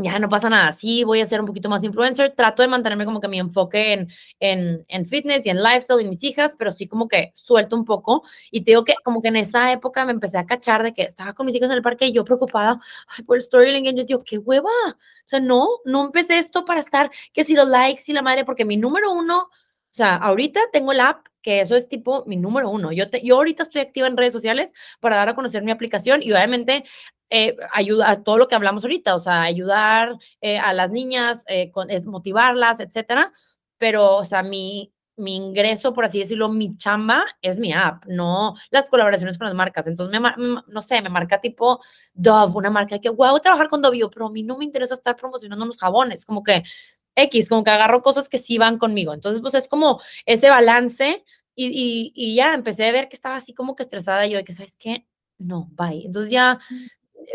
[0.00, 3.04] Ya no pasa nada, sí voy a ser un poquito más influencer, trato de mantenerme
[3.04, 4.08] como que mi enfoque en,
[4.38, 7.84] en, en fitness y en lifestyle y mis hijas, pero sí como que suelto un
[7.84, 10.94] poco y te digo que como que en esa época me empecé a cachar de
[10.94, 12.80] que estaba con mis hijas en el parque y yo preocupada
[13.16, 14.94] ay, por el storytelling y yo digo, qué hueva, o
[15.26, 18.64] sea, no, no empecé esto para estar, que si los likes y la madre, porque
[18.64, 22.70] mi número uno, o sea, ahorita tengo el app, que eso es tipo mi número
[22.70, 25.72] uno, yo, te, yo ahorita estoy activa en redes sociales para dar a conocer mi
[25.72, 26.84] aplicación y obviamente
[27.30, 31.44] eh, ayuda a todo lo que hablamos ahorita, o sea, ayudar eh, a las niñas,
[31.46, 33.32] eh, con, es motivarlas, etcétera.
[33.78, 38.54] Pero, o sea, mi, mi ingreso, por así decirlo, mi chamba es mi app, no
[38.70, 39.86] las colaboraciones con las marcas.
[39.86, 40.30] Entonces, me,
[40.66, 41.80] no sé, me marca tipo
[42.14, 44.94] Dove, una marca que, wow, trabajar con Dove, yo, pero a mí no me interesa
[44.94, 46.62] estar promocionando unos jabones, como que
[47.14, 49.12] X, como que agarro cosas que sí van conmigo.
[49.12, 53.36] Entonces, pues es como ese balance y, y, y ya empecé a ver que estaba
[53.36, 55.06] así como que estresada yo de que, ¿sabes qué?
[55.38, 56.04] No, bye.
[56.04, 56.58] Entonces ya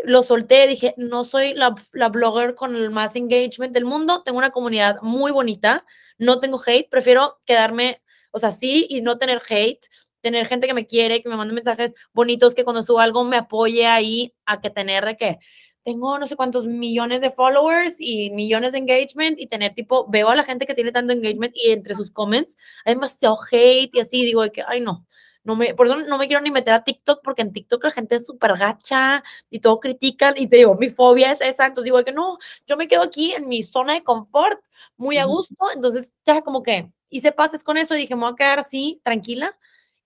[0.04, 4.38] lo solté, dije, no soy la, la, blogger con el más engagement del mundo, tengo
[4.38, 5.84] una comunidad muy bonita,
[6.18, 9.86] no tengo hate, prefiero quedarme, o sea, sí y no tener hate,
[10.20, 13.36] tener gente que me quiere, que me mande mensajes bonitos, que cuando subo algo me
[13.36, 15.38] apoye ahí, a que tener de que
[15.84, 20.30] tengo no sé cuántos millones de followers y millones de engagement y tener tipo, veo
[20.30, 24.00] a la gente que tiene tanto engagement y entre sus comments hay demasiado hate y
[24.00, 25.06] así, digo de que, ay no,
[25.44, 27.90] no me, por eso no me quiero ni meter a TikTok, porque en TikTok la
[27.90, 30.34] gente es súper gacha y todo critican.
[30.38, 31.66] Y te digo, mi fobia es esa.
[31.66, 34.60] Entonces digo que no, yo me quedo aquí en mi zona de confort,
[34.96, 35.54] muy a gusto.
[35.74, 39.00] Entonces ya como que hice pases con eso y dije, me voy a quedar así,
[39.04, 39.56] tranquila.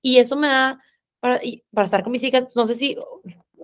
[0.02, 0.82] Y eso me da
[1.20, 1.40] para,
[1.72, 2.48] para estar con mis hijas.
[2.56, 2.96] No sé si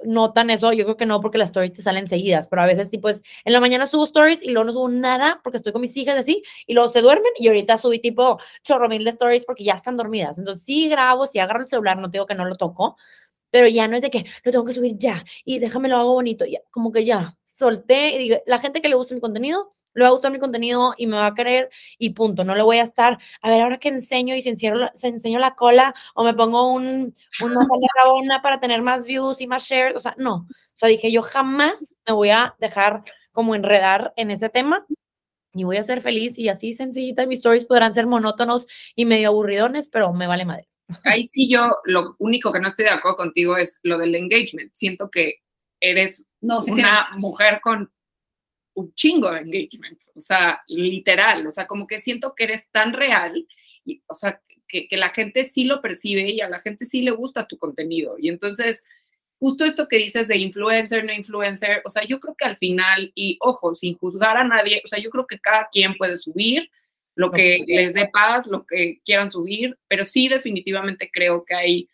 [0.05, 2.91] notan eso, yo creo que no, porque las stories te salen seguidas, pero a veces
[2.91, 5.83] tipo es, en la mañana subo stories y luego no subo nada porque estoy con
[5.83, 9.45] mis hijas así, y luego se duermen y ahorita subí tipo chorro mil de stories
[9.45, 10.39] porque ya están dormidas.
[10.39, 12.97] Entonces sí grabo, sí agarro el celular, no digo que no lo toco,
[13.51, 16.13] pero ya no es de que lo tengo que subir ya y déjame lo hago
[16.15, 20.03] bonito, ya, como que ya solté y la gente que le gusta mi contenido, le
[20.03, 22.45] va a gustar mi contenido y me va a querer y punto.
[22.45, 25.39] No le voy a estar, a ver, ahora que enseño y se enseño, se enseño
[25.39, 27.67] la cola o me pongo un, una
[28.03, 29.97] rabona para tener más views y más shares.
[29.97, 30.47] O sea, no.
[30.49, 34.87] O sea, dije, yo jamás me voy a dejar como enredar en ese tema
[35.53, 37.27] y voy a ser feliz y así sencillita.
[37.27, 40.67] Mis stories podrán ser monótonos y medio aburridones, pero me vale madre.
[41.05, 44.73] Ahí sí yo, lo único que no estoy de acuerdo contigo es lo del engagement.
[44.75, 45.37] Siento que
[45.81, 47.91] eres No, una mujer con
[48.75, 52.93] un chingo de engagement, o sea, literal, o sea, como que siento que eres tan
[52.93, 53.47] real,
[53.85, 57.03] y, o sea, que, que la gente sí lo percibe y a la gente sí
[57.03, 58.17] le gusta tu contenido.
[58.19, 58.83] Y entonces,
[59.39, 63.13] justo esto que dices de influencer, no influencer, o sea, yo creo que al final,
[63.15, 66.71] y ojo, sin juzgar a nadie, o sea, yo creo que cada quien puede subir
[67.15, 71.89] lo que les dé paz, lo que quieran subir, pero sí definitivamente creo que hay,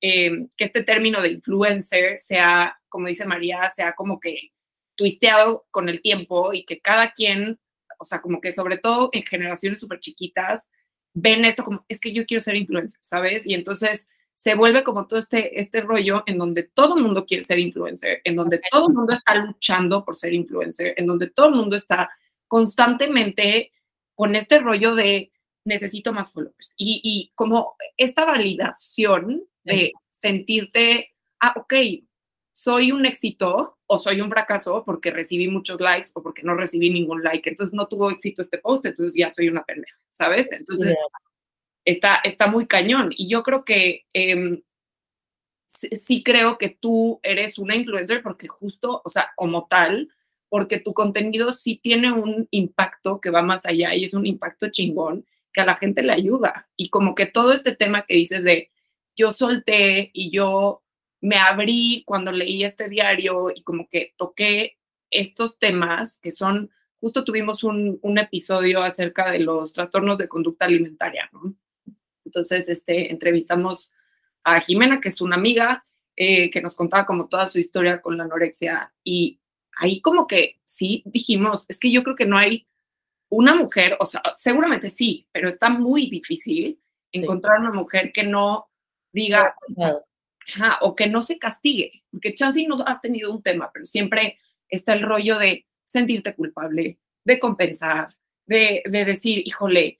[0.00, 4.50] eh, que este término de influencer sea, como dice María, sea como que
[4.96, 7.58] twisteado con el tiempo y que cada quien,
[7.98, 10.68] o sea, como que sobre todo en generaciones súper chiquitas,
[11.14, 13.46] ven esto como, es que yo quiero ser influencer, ¿sabes?
[13.46, 17.42] Y entonces se vuelve como todo este, este rollo en donde todo el mundo quiere
[17.42, 21.48] ser influencer, en donde todo el mundo está luchando por ser influencer, en donde todo
[21.48, 22.10] el mundo está
[22.46, 23.72] constantemente
[24.14, 25.32] con este rollo de
[25.64, 26.74] necesito más followers.
[26.76, 31.74] Y, y como esta validación de sentirte, ah, ok,
[32.56, 36.88] soy un éxito o soy un fracaso porque recibí muchos likes o porque no recibí
[36.88, 37.50] ningún like.
[37.50, 40.50] Entonces no tuvo éxito este post, entonces ya soy una pendeja, ¿sabes?
[40.50, 40.96] Entonces
[41.84, 43.10] está, está muy cañón.
[43.14, 44.62] Y yo creo que em,
[45.66, 50.08] sí, sí creo que tú eres una influencer porque justo, o sea, como tal,
[50.48, 54.70] porque tu contenido sí tiene un impacto que va más allá y es un impacto
[54.70, 56.66] chingón que a la gente le ayuda.
[56.74, 58.70] Y como que todo este tema que dices de
[59.14, 60.82] yo solté y yo
[61.20, 64.78] me abrí cuando leí este diario y como que toqué
[65.10, 70.66] estos temas que son, justo tuvimos un, un episodio acerca de los trastornos de conducta
[70.66, 71.54] alimentaria, ¿no?
[72.24, 73.90] Entonces, este, entrevistamos
[74.42, 78.16] a Jimena, que es una amiga, eh, que nos contaba como toda su historia con
[78.16, 79.38] la anorexia y
[79.76, 82.66] ahí como que sí dijimos, es que yo creo que no hay
[83.28, 86.80] una mujer, o sea, seguramente sí, pero está muy difícil
[87.12, 88.68] encontrar una mujer que no
[89.12, 89.54] diga,
[90.80, 94.92] o que no se castigue, porque chance no has tenido un tema, pero siempre está
[94.94, 98.08] el rollo de sentirte culpable, de compensar,
[98.46, 99.98] de, de decir, híjole,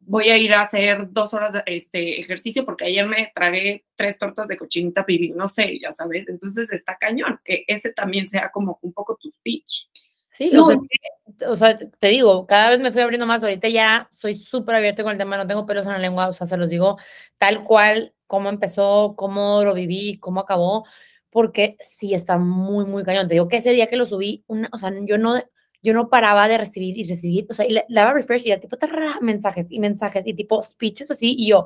[0.00, 4.18] voy a ir a hacer dos horas de este ejercicio porque ayer me tragué tres
[4.18, 8.50] tortas de cochinita pibil, no sé, ya sabes, entonces está cañón, que ese también sea
[8.50, 9.88] como un poco tu speech.
[10.36, 13.00] Sí, No, o, sea, es es que, o sea, te digo, cada vez me fui
[13.00, 15.98] abriendo más, ahorita ya soy súper abierta con el tema, no tengo pelos en la
[15.98, 16.98] lengua, o sea, se los digo
[17.38, 20.84] tal cual, cómo empezó, cómo lo viví, cómo acabó,
[21.30, 23.28] porque sí está muy, muy cañón.
[23.28, 25.42] Te digo que ese día que lo subí, una, o sea, yo no,
[25.82, 28.60] yo no paraba de recibir y recibir, o sea, y le, daba refresh y era
[28.60, 31.64] tipo tarra, mensajes y mensajes y tipo speeches así, y yo,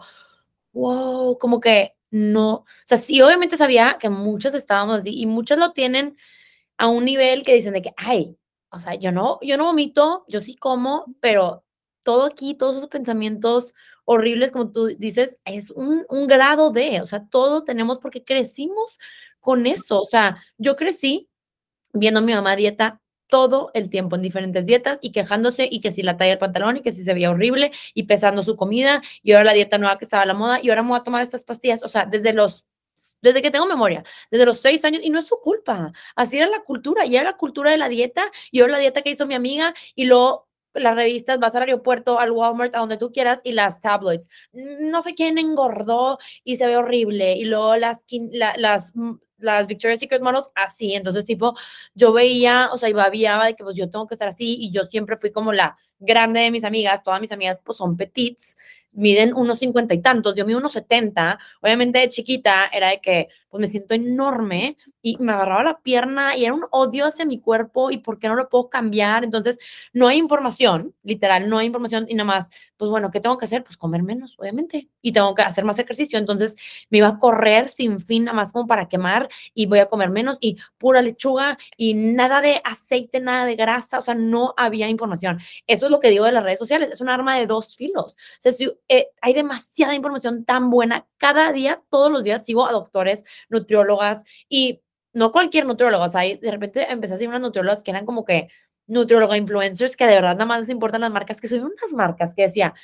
[0.72, 5.59] wow, como que no, o sea, sí, obviamente sabía que muchos estábamos así y muchos
[5.59, 6.16] lo tienen
[6.78, 8.37] a un nivel que dicen de que, ay,
[8.70, 11.64] o sea, yo no, yo no vomito, yo sí como, pero
[12.02, 17.06] todo aquí, todos esos pensamientos horribles, como tú dices, es un, un grado de, o
[17.06, 18.98] sea, todos tenemos porque crecimos
[19.40, 21.28] con eso, o sea, yo crecí
[21.92, 25.92] viendo a mi mamá dieta todo el tiempo en diferentes dietas y quejándose y que
[25.92, 29.02] si la talla del pantalón y que si se veía horrible y pesando su comida
[29.22, 31.04] y ahora la dieta nueva que estaba a la moda y ahora me voy a
[31.04, 32.66] tomar estas pastillas, o sea, desde los
[33.22, 36.48] desde que tengo memoria, desde los seis años, y no es su culpa, así era
[36.48, 39.26] la cultura, y era la cultura de la dieta, y ahora la dieta que hizo
[39.26, 43.40] mi amiga, y luego las revistas, vas al aeropuerto, al Walmart, a donde tú quieras,
[43.42, 44.28] y las tabloids.
[44.52, 48.92] No sé quién engordó y se ve horrible, y luego las, la, las,
[49.38, 51.56] las Victoria's Secret models así, entonces tipo,
[51.94, 54.70] yo veía, o sea, y babiaba de que pues yo tengo que estar así, y
[54.70, 58.56] yo siempre fui como la grande de mis amigas, todas mis amigas pues son petits,
[58.92, 63.29] miden unos cincuenta y tantos, yo mido unos setenta, obviamente de chiquita era de que
[63.48, 67.40] pues me siento enorme y me agarraba la pierna y era un odio hacia mi
[67.40, 69.59] cuerpo y por qué no lo puedo cambiar, entonces
[69.92, 73.46] no hay información, literal, no hay información y nada más, pues bueno, ¿qué tengo que
[73.46, 73.64] hacer?
[73.64, 76.57] Pues comer menos, obviamente, y tengo que hacer más ejercicio, entonces
[76.90, 80.11] me iba a correr sin fin, nada más como para quemar y voy a comer
[80.11, 84.88] menos y pura lechuga y nada de aceite, nada de grasa, o sea, no había
[84.88, 85.40] información.
[85.66, 88.16] Eso es lo que digo de las redes sociales, es un arma de dos filos.
[88.90, 91.07] Eh, hay demasiada información tan buena.
[91.16, 96.07] Cada día, todos los días sigo a doctores, nutriólogas y no cualquier nutrióloga.
[96.07, 98.48] O sea, de repente empecé a seguir unas nutriólogas que eran como que
[98.88, 102.35] nutrióloga influencers que de verdad nada más les importan las marcas, que son unas marcas
[102.35, 102.74] que decía,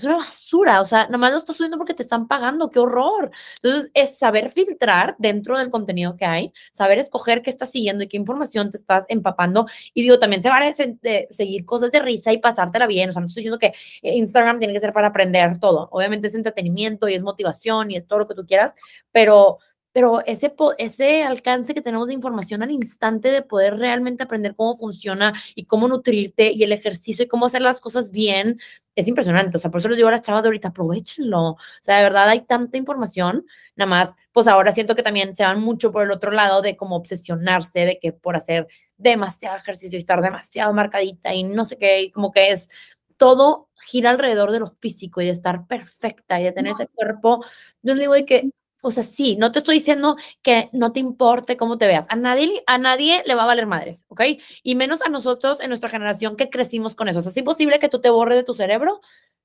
[0.00, 2.78] es una basura, o sea, nada más lo estás subiendo porque te están pagando, qué
[2.78, 3.30] horror.
[3.62, 8.08] Entonces, es saber filtrar dentro del contenido que hay, saber escoger qué estás siguiendo y
[8.08, 9.66] qué información te estás empapando.
[9.94, 13.20] Y digo, también se vale de seguir cosas de risa y pasártela bien, o sea,
[13.20, 15.88] no estoy diciendo que Instagram tiene que ser para aprender todo.
[15.92, 18.74] Obviamente es entretenimiento y es motivación y es todo lo que tú quieras,
[19.12, 19.58] pero
[19.92, 24.76] pero ese, ese alcance que tenemos de información al instante de poder realmente aprender cómo
[24.76, 28.60] funciona y cómo nutrirte y el ejercicio y cómo hacer las cosas bien,
[28.94, 29.56] es impresionante.
[29.56, 31.52] O sea, por eso les digo a las chavas de ahorita, aprovechenlo.
[31.52, 35.44] O sea, de verdad hay tanta información, nada más, pues ahora siento que también se
[35.44, 39.96] van mucho por el otro lado de como obsesionarse, de que por hacer demasiado ejercicio
[39.96, 42.70] y estar demasiado marcadita y no sé qué, y como que es
[43.16, 47.44] todo gira alrededor de lo físico y de estar perfecta y de tener ese cuerpo.
[47.82, 48.50] Yo le digo de que
[48.82, 52.06] o sea, sí, no te estoy diciendo que no te importe cómo te veas.
[52.08, 54.22] A nadie, a nadie le va a valer madres, ¿ok?
[54.62, 57.18] Y menos a nosotros en nuestra generación que crecimos con eso.
[57.18, 59.00] O sea, es imposible que tú te borres de tu cerebro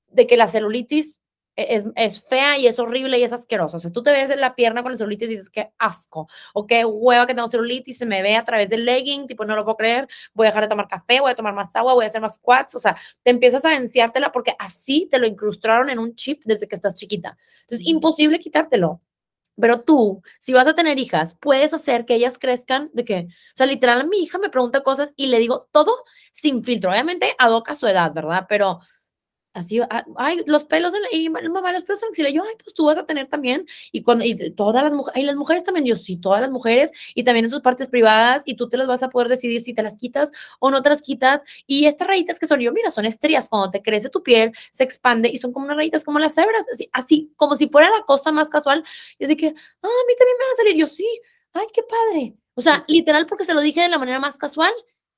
[0.08, 1.20] de que la celulitis
[1.56, 3.78] e, es, es, fea y es horrible y es asquerosa.
[3.78, 6.28] O sea, tú te ves en la pierna con la celulitis y dices, qué asco,
[6.54, 9.56] o qué hueva que tengo celulitis, se me ve a través del legging, tipo, no
[9.56, 12.04] lo puedo creer, voy a dejar de tomar café, voy a tomar más agua, voy
[12.04, 12.74] a hacer más squats.
[12.74, 16.68] O sea, te empiezas a enciártela porque así te lo incrustaron en un chip desde
[16.68, 17.36] que estás chiquita.
[17.62, 19.00] Entonces, imposible quitártelo.
[19.60, 23.56] Pero tú, si vas a tener hijas, puedes hacer que ellas crezcan de que, o
[23.56, 25.92] sea, literal, mi hija me pregunta cosas y le digo todo
[26.32, 26.90] sin filtro.
[26.90, 28.46] Obviamente, adoca su edad, ¿verdad?
[28.48, 28.80] Pero
[29.56, 32.54] así, ah, ay, los pelos en la, y mamá, los pelos en la yo, ay,
[32.62, 35.62] pues tú vas a tener también, y cuando, y todas las mujeres, y las mujeres
[35.64, 38.76] también, yo sí, todas las mujeres, y también en sus partes privadas, y tú te
[38.76, 41.86] las vas a poder decidir si te las quitas o no te las quitas, y
[41.86, 45.28] estas rayitas que son, yo, mira, son estrías, cuando te crece tu piel, se expande,
[45.30, 48.32] y son como unas rayitas como las cebras, así, así como si fuera la cosa
[48.32, 48.84] más casual,
[49.18, 49.52] y es de que, ah,
[49.86, 51.06] a mí también me van a salir, yo sí,
[51.54, 54.72] ay, qué padre, o sea, literal, porque se lo dije de la manera más casual,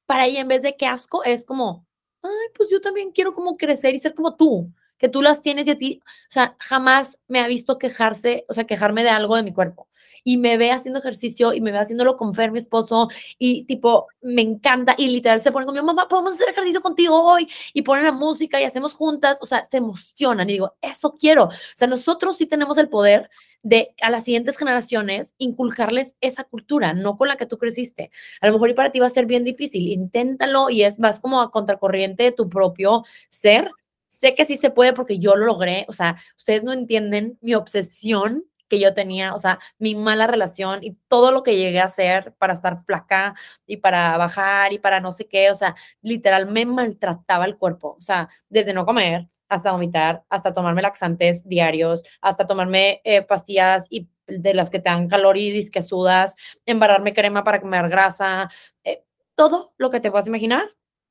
[0.07, 1.88] para ella en vez de qué asco, es como,
[2.23, 5.67] ay, pues yo también quiero como crecer y ser como tú, que tú las tienes
[5.67, 9.37] y a ti, o sea, jamás me ha visto quejarse, o sea, quejarme de algo
[9.37, 9.89] de mi cuerpo.
[10.25, 13.09] Y me ve haciendo ejercicio y me ve haciéndolo con Fer, mi esposo,
[13.39, 14.95] y tipo, me encanta.
[14.99, 17.49] Y literal se pone conmigo, mamá, podemos hacer ejercicio contigo hoy.
[17.73, 20.51] Y ponen la música y hacemos juntas, o sea, se emocionan.
[20.51, 21.45] Y digo, eso quiero.
[21.45, 23.31] O sea, nosotros sí tenemos el poder
[23.63, 28.11] de a las siguientes generaciones inculcarles esa cultura, no con la que tú creciste.
[28.41, 31.21] A lo mejor y para ti va a ser bien difícil, inténtalo y es vas
[31.21, 33.71] como a contracorriente de tu propio ser.
[34.19, 37.55] Sé que sí se puede porque yo lo logré, o sea, ustedes no entienden mi
[37.55, 41.85] obsesión que yo tenía, o sea, mi mala relación y todo lo que llegué a
[41.85, 46.47] hacer para estar flaca y para bajar y para no sé qué, o sea, literal
[46.47, 52.03] me maltrataba el cuerpo, o sea, desde no comer, hasta vomitar, hasta tomarme laxantes diarios,
[52.21, 56.35] hasta tomarme eh, pastillas y de las que te dan calor y que sudas,
[56.67, 58.51] embarrarme crema para comer grasa,
[58.83, 59.05] eh,
[59.37, 60.65] todo lo que te puedas imaginar,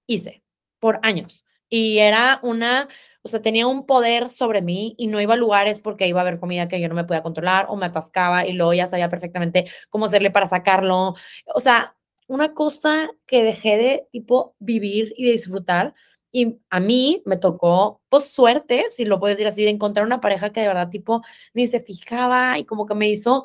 [0.07, 0.43] hice
[0.79, 1.45] por años.
[1.69, 2.87] Y era una,
[3.23, 6.23] o sea, tenía un poder sobre mí y no iba a lugares porque iba a
[6.23, 9.09] haber comida que yo no me podía controlar o me atascaba y luego ya sabía
[9.09, 11.15] perfectamente cómo hacerle para sacarlo.
[11.53, 11.95] O sea,
[12.27, 15.93] una cosa que dejé de tipo vivir y disfrutar
[16.31, 20.19] y a mí me tocó, pues suerte, si lo puedes decir así, de encontrar una
[20.21, 21.21] pareja que de verdad tipo
[21.53, 23.43] ni se fijaba y como que me hizo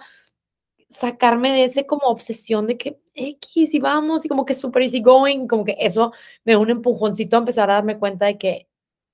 [0.94, 5.00] sacarme de ese como obsesión de que X y vamos y como que super easy
[5.00, 6.12] going, como que eso
[6.44, 8.68] me da un empujoncito a empezar a darme cuenta de que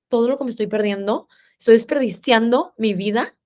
[0.09, 3.37] todo lo que me estoy perdiendo, estoy desperdiciando mi vida,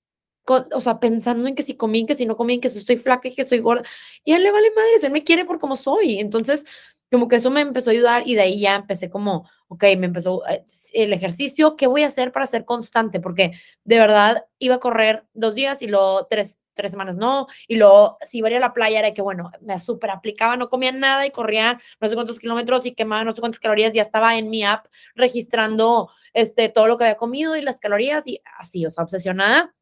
[0.46, 3.30] o sea, pensando en que si comí, que si no comí, que si estoy flaca
[3.30, 3.82] que estoy gorda,
[4.24, 6.64] y a él le vale madre, él me quiere por como soy, entonces
[7.10, 10.06] como que eso me empezó a ayudar y de ahí ya empecé como, ok, me
[10.06, 10.64] empezó eh,
[10.94, 13.20] el ejercicio, ¿qué voy a hacer para ser constante?
[13.20, 13.52] Porque
[13.84, 18.18] de verdad iba a correr dos días y luego tres, tres semanas no, y luego
[18.28, 20.92] si iba a ir a la playa era que, bueno, me súper aplicaba, no comía
[20.92, 24.36] nada y corría no sé cuántos kilómetros y quemaba no sé cuántas calorías, ya estaba
[24.36, 28.86] en mi app registrando este, todo lo que había comido y las calorías y así,
[28.86, 29.74] o sea, obsesionada.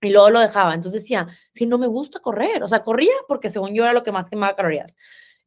[0.00, 0.74] Y luego lo dejaba.
[0.74, 4.04] Entonces decía, si no me gusta correr, o sea, corría porque según yo era lo
[4.04, 4.96] que más quemaba calorías.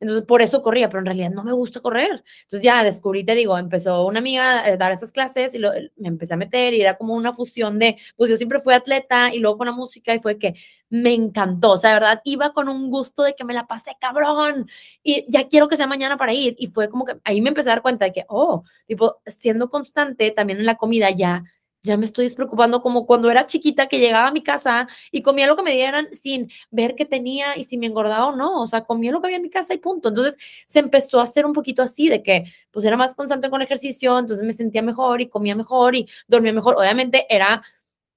[0.02, 2.24] Entonces, por eso corría, pero en realidad no me gusta correr.
[2.44, 6.34] Entonces, ya descubrí, te digo, empezó una amiga a dar esas clases y me empecé
[6.34, 9.60] a meter y era como una fusión de, pues yo siempre fui atleta y luego
[9.60, 10.56] con la música y fue que
[10.90, 11.74] me encantó.
[11.74, 14.68] O sea, de verdad, iba con un gusto de que me la pasé cabrón
[15.04, 16.56] y ya quiero que sea mañana para ir.
[16.58, 19.70] Y fue como que ahí me empecé a dar cuenta de que, oh, tipo, siendo
[19.70, 21.44] constante también en la comida ya
[21.84, 25.48] ya me estoy despreocupando como cuando era chiquita que llegaba a mi casa y comía
[25.48, 28.68] lo que me dieran sin ver qué tenía y si me engordaba o no, o
[28.68, 30.10] sea, comía lo que había en mi casa y punto.
[30.10, 33.62] Entonces se empezó a hacer un poquito así de que pues era más constante con
[33.62, 36.76] ejercicio, entonces me sentía mejor y comía mejor y dormía mejor.
[36.78, 37.64] Obviamente era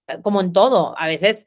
[0.09, 1.47] eh, como en todo, a veces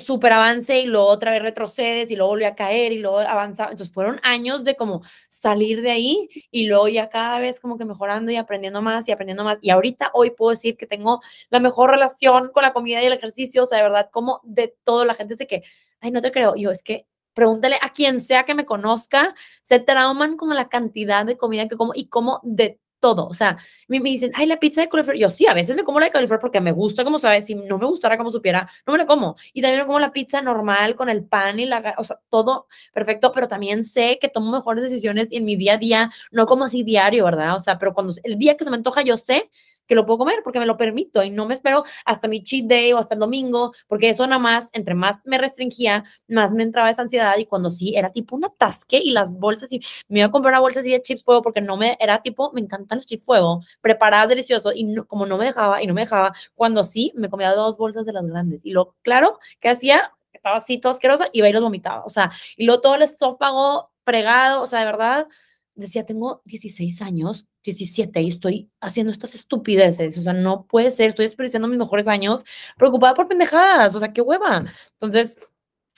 [0.00, 3.70] súper avance y luego otra vez retrocedes y luego volví a caer y luego avanzaba.
[3.70, 7.84] Entonces fueron años de como salir de ahí y luego ya cada vez como que
[7.84, 9.58] mejorando y aprendiendo más y aprendiendo más.
[9.62, 11.20] Y ahorita hoy puedo decir que tengo
[11.50, 13.62] la mejor relación con la comida y el ejercicio.
[13.64, 15.62] O sea, de verdad, como de todo la gente es de que,
[16.00, 16.54] ay, no te creo.
[16.56, 21.24] Yo, es que pregúntale a quien sea que me conozca, se trauman con la cantidad
[21.24, 23.26] de comida que como y como de todo.
[23.26, 25.16] O sea, me, me dicen, ay, la pizza de coliflor.
[25.16, 27.42] Yo sí, a veces me como la de coliflor porque me gusta como sabe.
[27.42, 29.36] Si no me gustara como supiera, no me la como.
[29.52, 32.66] Y también me como la pizza normal con el pan y la, o sea, todo
[32.92, 36.64] perfecto, pero también sé que tomo mejores decisiones en mi día a día, no como
[36.64, 37.54] así diario, ¿verdad?
[37.54, 39.50] O sea, pero cuando el día que se me antoja, yo sé
[39.88, 42.66] que lo puedo comer porque me lo permito y no me espero hasta mi cheat
[42.66, 46.62] day o hasta el domingo, porque eso nada más, entre más me restringía, más me
[46.62, 50.20] entraba esa ansiedad y cuando sí, era tipo un atasque y las bolsas y me
[50.20, 52.60] iba a comprar una bolsa así de chips fuego porque no me, era tipo, me
[52.60, 56.32] encantan los chips fuego, preparadas deliciosos y como no me dejaba y no me dejaba,
[56.54, 60.56] cuando sí, me comía dos bolsas de las grandes y lo claro que hacía, estaba
[60.56, 64.62] así todo asqueroso, iba y los vomitaba, o sea, y luego todo el estómago fregado,
[64.62, 65.26] o sea, de verdad,
[65.74, 71.10] decía, tengo 16 años, 17 y estoy haciendo estas estupideces, o sea, no puede ser,
[71.10, 72.44] estoy desperdiciando mis mejores años
[72.76, 74.64] preocupada por pendejadas, o sea, qué hueva.
[74.92, 75.38] Entonces,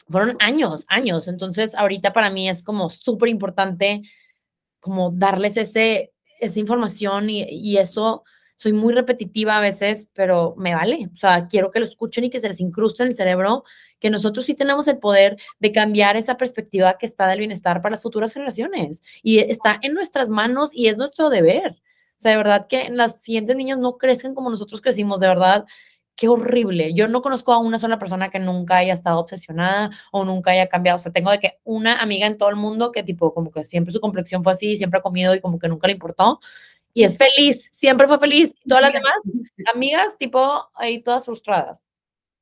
[0.09, 4.03] fueron años, años, entonces ahorita para mí es como súper importante
[4.81, 8.25] como darles ese, esa información y, y eso,
[8.61, 12.31] soy muy repetitiva a veces, pero me vale, o sea, quiero que lo escuchen y
[12.31, 13.65] que se les incruste en el cerebro
[13.99, 17.93] que nosotros sí tenemos el poder de cambiar esa perspectiva que está del bienestar para
[17.93, 19.03] las futuras generaciones.
[19.23, 21.81] Y está en nuestras manos y es nuestro deber.
[22.19, 25.65] O sea, de verdad que las siguientes niñas no crecen como nosotros crecimos, de verdad.
[26.15, 26.93] Qué horrible.
[26.93, 30.67] Yo no conozco a una sola persona que nunca haya estado obsesionada o nunca haya
[30.67, 30.97] cambiado.
[30.97, 33.65] O sea, tengo de que una amiga en todo el mundo que tipo como que
[33.65, 36.41] siempre su complexión fue así, siempre ha comido y como que nunca le importó
[36.93, 38.55] y es feliz, siempre fue feliz.
[38.67, 39.15] Todas las demás
[39.75, 41.83] amigas, tipo, ahí todas frustradas.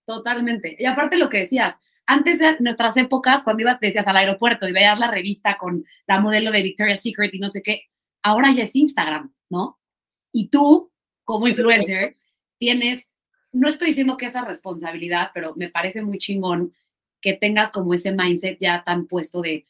[0.06, 0.76] Totalmente.
[0.78, 4.72] Y aparte lo que decías, antes de nuestras épocas, cuando ibas, decías al aeropuerto y
[4.72, 7.82] veías la revista con la modelo de Victoria's Secret y no sé qué,
[8.22, 9.78] ahora ya es Instagram, ¿no?
[10.32, 10.90] Y tú,
[11.24, 12.16] como influencer,
[12.58, 13.12] tienes,
[13.52, 16.74] no estoy diciendo que esa responsabilidad, pero me parece muy chingón
[17.20, 19.66] que tengas como ese mindset ya tan puesto de,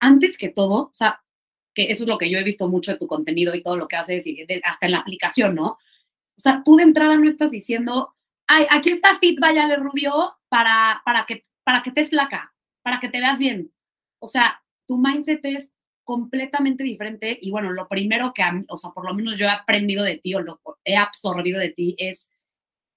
[0.00, 1.23] antes que todo, o sea,
[1.74, 3.88] que eso es lo que yo he visto mucho de tu contenido y todo lo
[3.88, 5.78] que haces, y hasta en la aplicación, ¿no?
[6.36, 8.14] O sea, tú de entrada no estás diciendo,
[8.46, 13.08] ay, aquí está Fit Vayale Rubio para, para, que, para que estés flaca, para que
[13.08, 13.72] te veas bien.
[14.20, 15.72] O sea, tu mindset es
[16.04, 20.04] completamente diferente y bueno, lo primero que, o sea, por lo menos yo he aprendido
[20.04, 22.30] de ti o lo he absorbido de ti es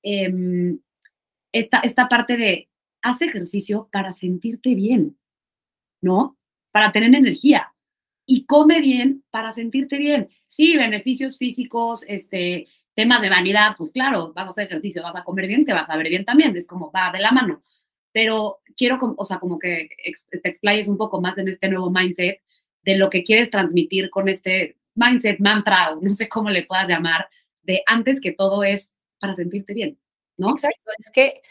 [0.03, 0.79] em,
[1.53, 2.69] esta, esta parte de
[3.01, 5.17] haz ejercicio para sentirte bien,
[6.01, 6.37] ¿no?
[6.71, 7.73] Para tener energía
[8.27, 10.29] y come bien para sentirte bien.
[10.47, 15.23] Sí, beneficios físicos, este, temas de vanidad, pues claro, vas a hacer ejercicio, vas a
[15.23, 17.63] comer bien, te vas a ver bien también, es como va de la mano.
[18.11, 19.89] Pero quiero, o sea, como que
[20.29, 22.41] te explayes un poco más en este nuevo mindset
[22.83, 26.89] de lo que quieres transmitir con este mindset, mantra, o no sé cómo le puedas
[26.89, 27.29] llamar,
[27.61, 29.97] de antes que todo es para sentirte bien,
[30.35, 30.51] ¿no?
[30.51, 31.41] Exacto, es que,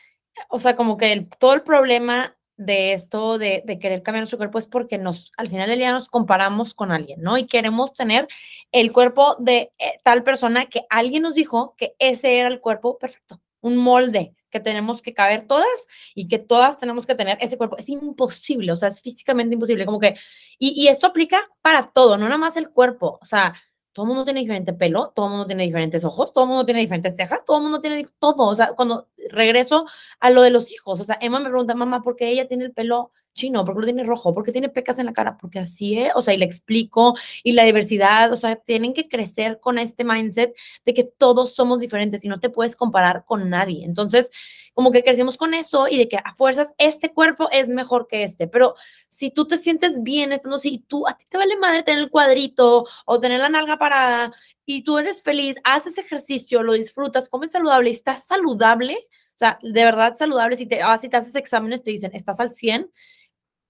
[0.48, 4.66] o sea, como que todo el problema de esto de, querer cambiar nuestro cuerpo es
[4.66, 7.36] porque nos, al final del día nos comparamos con alguien, ¿no?
[7.36, 8.28] Y queremos tener
[8.72, 12.98] el cuerpo de eh, tal persona que alguien nos dijo que ese era el cuerpo
[12.98, 15.66] perfecto, un molde que tenemos que caber todas
[16.14, 17.76] y que todas tenemos que tener ese cuerpo.
[17.76, 20.16] Es imposible, o sea, es físicamente imposible, como que,
[20.58, 23.54] y, y esto aplica para todo, no nada más el cuerpo, o sea,
[23.96, 26.66] todo el mundo tiene diferente pelo, todo el mundo tiene diferentes ojos, todo el mundo
[26.66, 28.44] tiene diferentes cejas, todo el mundo tiene todo.
[28.44, 29.86] O sea, cuando regreso
[30.20, 32.66] a lo de los hijos, o sea, Emma me pregunta, mamá, ¿por qué ella tiene
[32.66, 33.64] el pelo chino?
[33.64, 34.34] ¿Por qué lo tiene rojo?
[34.34, 35.38] ¿Por qué tiene pecas en la cara?
[35.40, 39.08] Porque así es, o sea, y le explico, y la diversidad, o sea, tienen que
[39.08, 43.48] crecer con este mindset de que todos somos diferentes y no te puedes comparar con
[43.48, 43.82] nadie.
[43.86, 44.28] Entonces,
[44.76, 48.24] como que crecemos con eso y de que a fuerzas este cuerpo es mejor que
[48.24, 48.74] este, pero
[49.08, 52.10] si tú te sientes bien estando así, tú a ti te vale madre tener el
[52.10, 54.34] cuadrito o tener la nalga parada
[54.66, 59.58] y tú eres feliz, haces ejercicio, lo disfrutas, comes saludable y estás saludable, o sea,
[59.62, 62.92] de verdad saludable, si te, ah, si te haces exámenes te dicen, estás al 100,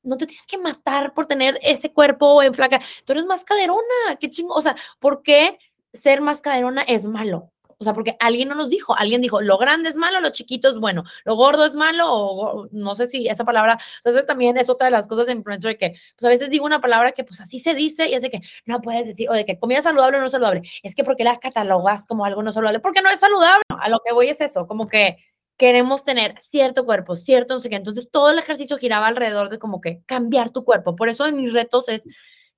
[0.02, 4.16] no te tienes que matar por tener ese cuerpo en flaca, tú eres más caderona,
[4.18, 5.56] qué chingo, o sea, ¿por qué
[5.92, 7.52] ser más caderona es malo?
[7.78, 10.68] O sea, porque alguien no nos dijo, alguien dijo, lo grande es malo, lo chiquito
[10.68, 14.70] es bueno, lo gordo es malo, o no sé si esa palabra, entonces también es
[14.70, 17.40] otra de las cosas de influencer que, pues a veces digo una palabra que pues
[17.40, 20.20] así se dice y de que no puedes decir, o de que comida saludable o
[20.22, 23.62] no saludable, es que porque la catalogas como algo no saludable, porque no es saludable,
[23.68, 25.18] a lo que voy es eso, como que
[25.58, 29.58] queremos tener cierto cuerpo, cierto no sé qué, entonces todo el ejercicio giraba alrededor de
[29.58, 32.04] como que cambiar tu cuerpo, por eso en mis retos es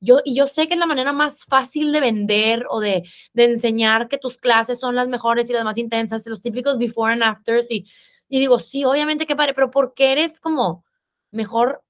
[0.01, 3.45] yo, y yo sé que es la manera más fácil de vender o de, de
[3.45, 7.23] enseñar que tus clases son las mejores y las más intensas, los típicos before and
[7.23, 7.71] afters.
[7.71, 7.87] Y,
[8.29, 10.85] y digo, sí, obviamente que padre, pero ¿por qué eres como
[11.31, 11.83] mejor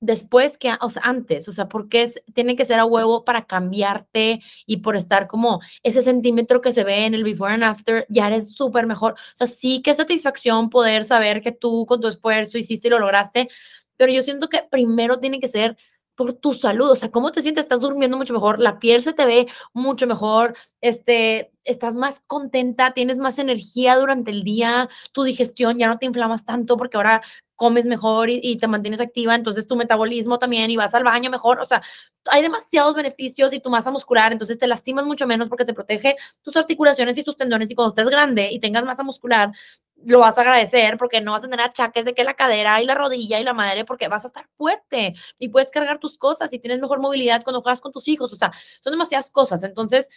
[0.00, 1.48] después que antes?
[1.48, 5.26] O sea, ¿por qué es, tiene que ser a huevo para cambiarte y por estar
[5.26, 9.12] como ese centímetro que se ve en el before and after, ya eres súper mejor?
[9.12, 12.98] O sea, sí, qué satisfacción poder saber que tú con tu esfuerzo hiciste y lo
[12.98, 13.48] lograste,
[13.96, 15.76] pero yo siento que primero tiene que ser
[16.14, 17.64] por tu salud, o sea, ¿cómo te sientes?
[17.64, 22.92] Estás durmiendo mucho mejor, la piel se te ve mucho mejor, este, estás más contenta,
[22.92, 27.22] tienes más energía durante el día, tu digestión ya no te inflamas tanto porque ahora
[27.56, 31.60] comes mejor y, te mantienes activa, entonces tu metabolismo también y vas al baño mejor,
[31.60, 31.82] o sea,
[32.30, 36.16] hay demasiados beneficios y tu masa muscular, entonces te lastimas mucho menos porque te protege
[36.42, 39.52] tus articulaciones y tus tendones y cuando estés grande y tengas masa muscular,
[40.04, 42.86] lo vas a agradecer porque no vas a tener achaques de que la cadera y
[42.86, 46.52] la rodilla y la madre, porque vas a estar fuerte y puedes cargar tus cosas
[46.52, 48.32] y tienes mejor movilidad cuando juegas con tus hijos.
[48.32, 49.62] O sea, son demasiadas cosas.
[49.64, 50.08] Entonces,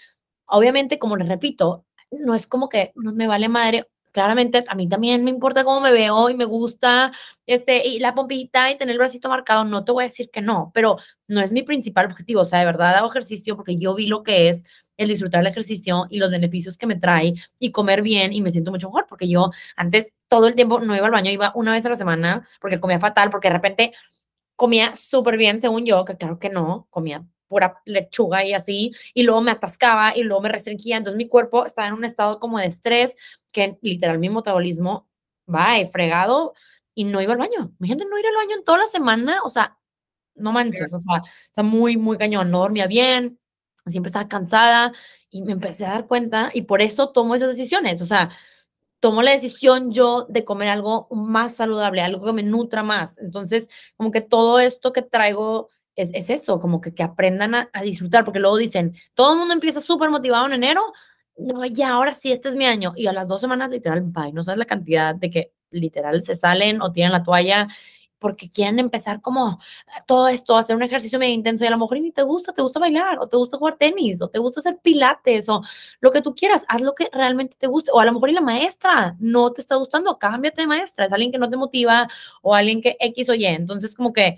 [0.46, 3.88] obviamente, como les repito, no es como que no me vale madre.
[4.12, 7.12] Claramente, a mí también me importa cómo me veo y me gusta
[7.48, 9.64] este, y la pompita y tener el bracito marcado.
[9.66, 12.42] No te voy a decir que no, pero no es mi principal objetivo.
[12.42, 14.64] O sea, de verdad hago ejercicio porque yo vi lo que es
[14.98, 18.52] el disfrutar el ejercicio y los beneficios que me trae y comer bien y me
[18.52, 21.74] siento mucho mejor porque yo antes todo el tiempo no iba al baño, iba una
[21.74, 23.94] vez a la semana porque comía fatal, porque de repente
[24.56, 29.24] comía súper bien según yo, que claro que no, comía pura lechuga y así, y
[29.24, 32.58] luego me atascaba y luego me restringía, entonces mi cuerpo estaba en un estado como
[32.58, 33.16] de estrés
[33.52, 35.08] que literal mi metabolismo
[35.54, 36.54] va fregado
[36.96, 37.74] y no iba al baño.
[37.80, 39.78] Mi gente no ir al baño en toda la semana, o sea,
[40.36, 43.40] no manches, o sea, está muy, muy cañón, no dormía bien,
[43.86, 44.94] siempre estaba cansada
[45.30, 48.30] y me empecé a dar cuenta y por eso tomo esas decisiones, o sea,
[49.00, 53.18] tomo la decisión yo de comer algo más saludable, algo que me nutra más.
[53.18, 53.68] Entonces,
[53.98, 58.24] como que todo esto que traigo es, es eso, como que, que aprendan a, disfrutar,
[58.24, 60.82] porque luego dicen, todo el mundo empieza súper motivado en enero,
[61.38, 64.32] no, ya ahora sí, este es mi año, y a las dos semanas literal, bye,
[64.32, 67.68] no sabes la cantidad de que literal se salen o tiran la toalla
[68.24, 69.60] porque quieren empezar como
[70.08, 72.62] todo esto, hacer un ejercicio medio intenso y a lo mejor ni te gusta, te
[72.62, 75.62] gusta bailar o te gusta jugar tenis o te gusta hacer pilates o
[76.00, 78.34] lo que tú quieras, haz lo que realmente te guste o a lo mejor y
[78.34, 82.08] la maestra no te está gustando, cámbiate de maestra, es alguien que no te motiva
[82.42, 84.38] o alguien que X o Y, entonces como que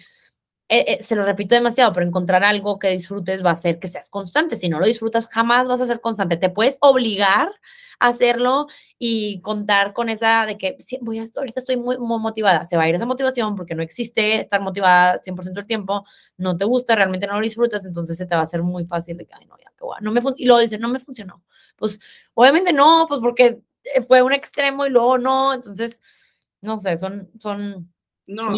[0.68, 3.88] eh, eh, se lo repito demasiado, pero encontrar algo que disfrutes va a hacer que
[3.88, 4.56] seas constante.
[4.56, 6.38] Si no lo disfrutas, jamás vas a ser constante.
[6.38, 7.52] Te puedes obligar
[8.00, 8.68] hacerlo
[8.98, 12.90] y contar con esa de que voy a, ahorita estoy muy, motivada, se va a
[12.90, 16.06] ir esa motivación porque no existe estar motivada 100% del tiempo,
[16.38, 19.18] no te gusta, realmente no lo disfrutas, entonces se te va a hacer muy fácil
[19.18, 21.44] de que, ay, no, ya, qué no me y luego dices, no me funcionó.
[21.76, 22.00] Pues
[22.34, 23.60] obviamente no, pues porque
[24.08, 26.02] fue un extremo y luego no, entonces,
[26.62, 27.94] no sé, son, son,
[28.28, 28.56] no,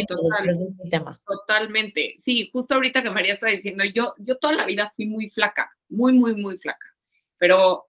[1.26, 2.16] totalmente.
[2.20, 5.76] Sí, justo ahorita que María está diciendo, yo, yo toda la vida fui muy flaca,
[5.90, 6.88] muy, muy, muy flaca.
[7.38, 7.88] Pero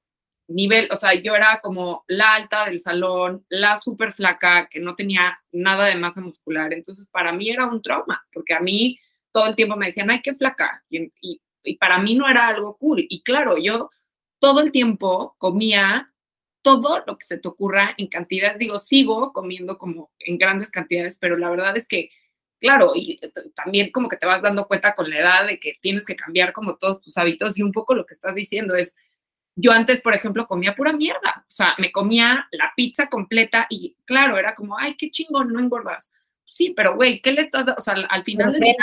[0.49, 4.97] nivel, o sea, yo era como la alta del salón, la súper flaca, que no
[4.97, 6.73] tenía nada de masa muscular.
[6.73, 8.99] Entonces, para mí era un trauma, porque a mí
[9.31, 10.85] todo el tiempo me decían, ay, qué flaca.
[10.91, 11.41] Y, y,
[11.79, 13.05] para mí no era algo cool.
[13.09, 13.91] Y claro, yo
[14.39, 16.13] todo el tiempo comía
[16.63, 18.59] todo lo que se te ocurra en cantidades.
[18.59, 22.11] Digo, sigo comiendo como en grandes cantidades, pero la verdad es que,
[22.61, 23.19] claro, y
[23.55, 26.53] también como que te vas dando cuenta con la edad de que tienes que cambiar
[26.55, 28.97] como todos tus hábitos y un poco lo que estás diciendo es
[29.61, 31.45] yo antes, por ejemplo, comía pura mierda.
[31.47, 35.59] O sea, me comía la pizza completa y claro, era como, ay, qué chingón, no
[35.59, 36.13] engordas.
[36.45, 37.79] Sí, pero güey, ¿qué le estás dando?
[37.79, 38.75] O sea, al final del día,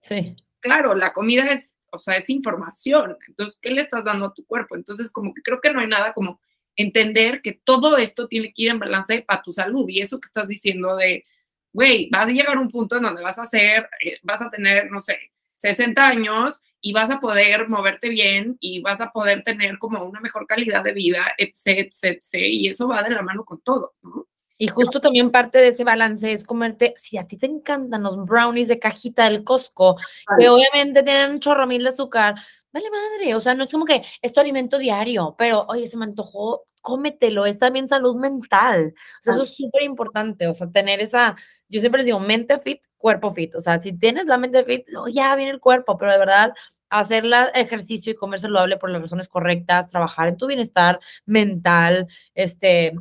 [0.00, 0.34] sí.
[0.60, 3.18] claro, la comida es, o sea, es información.
[3.28, 4.76] Entonces, ¿qué le estás dando a tu cuerpo?
[4.76, 6.40] Entonces, como que creo que no hay nada como
[6.74, 9.86] entender que todo esto tiene que ir en balance para tu salud.
[9.90, 11.24] Y eso que estás diciendo de,
[11.70, 14.50] güey, vas a llegar a un punto en donde vas a hacer, eh, vas a
[14.50, 15.18] tener, no sé,
[15.56, 20.20] 60 años y vas a poder moverte bien y vas a poder tener como una
[20.20, 24.26] mejor calidad de vida, etcétera, etcétera, y eso va de la mano con todo, ¿no?
[24.58, 28.22] Y justo también parte de ese balance es comerte, si a ti te encantan los
[28.26, 29.96] brownies de cajita del Costco,
[30.38, 32.34] que obviamente tienen un chorro mil de azúcar,
[32.70, 35.96] vale madre, o sea, no es como que es tu alimento diario, pero oye, se
[35.96, 40.70] me antojó, cómetelo, es también salud mental, o sea, eso es súper importante, o sea,
[40.70, 41.34] tener esa,
[41.70, 44.86] yo siempre les digo, mente fit, cuerpo fit, o sea, si tienes la mente fit,
[45.10, 46.54] ya viene el cuerpo, pero de verdad,
[46.98, 52.06] hacer el ejercicio y comer saludable por las razones correctas, trabajar en tu bienestar mental,
[52.34, 52.92] este,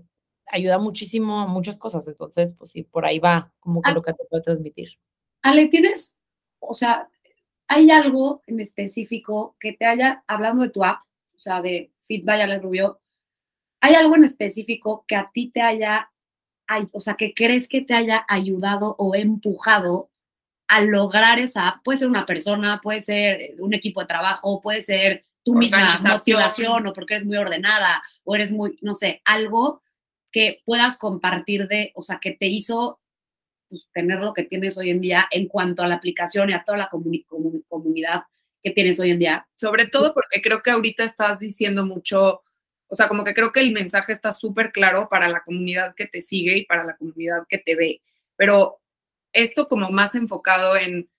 [0.48, 2.08] ayuda muchísimo a muchas cosas.
[2.08, 4.98] Entonces, pues sí, por ahí va como que lo que te puede transmitir.
[5.44, 6.18] Ale, tienes,
[6.60, 7.08] o sea,
[7.68, 11.02] ¿hay algo en específico que te haya, hablando de tu app,
[11.36, 13.00] o sea, de Fit Ale Rubio,
[13.80, 16.12] ¿hay algo en específico que a ti te haya,
[16.94, 20.10] o sea, que crees que te haya ayudado o empujado
[20.74, 25.24] a lograr esa, puede ser una persona, puede ser un equipo de trabajo, puede ser
[25.44, 29.84] tu misma motivación o porque eres muy ordenada o eres muy, no sé, algo
[30.32, 33.00] que puedas compartir de, o sea, que te hizo
[33.70, 36.64] pues, tener lo que tienes hoy en día en cuanto a la aplicación y a
[36.64, 38.24] toda la comunidad
[38.64, 39.48] que tienes hoy en día.
[39.54, 42.42] Sobre todo porque creo que ahorita estás diciendo mucho,
[42.88, 46.08] o sea, como que creo que el mensaje está súper claro para la comunidad que
[46.08, 48.02] te sigue y para la comunidad que te ve,
[48.36, 48.80] pero
[49.34, 51.10] esto como más enfocado en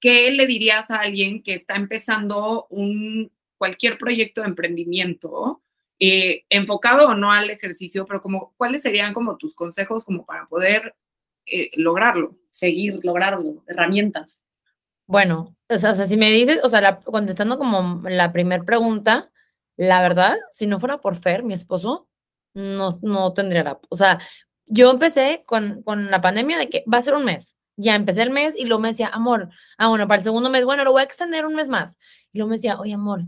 [0.00, 5.62] ¿qué le dirías a alguien que está empezando un, cualquier proyecto de emprendimiento,
[5.98, 10.46] eh, enfocado o no al ejercicio, pero como, ¿cuáles serían como tus consejos como para
[10.46, 10.94] poder
[11.44, 12.38] eh, lograrlo?
[12.50, 14.42] Seguir, lograrlo, herramientas.
[15.06, 19.30] Bueno, o sea, si me dices, o sea, contestando como la primera pregunta,
[19.76, 22.08] la verdad, si no fuera por Fer, mi esposo,
[22.54, 24.20] no, no tendría la, o sea,
[24.70, 28.22] yo empecé con, con la pandemia de que va a ser un mes, ya empecé
[28.22, 29.48] el mes y luego me decía, amor,
[29.78, 31.98] ah, bueno, para el segundo mes, bueno, lo voy a extender un mes más.
[32.32, 33.22] Y luego me decía, oye, amor,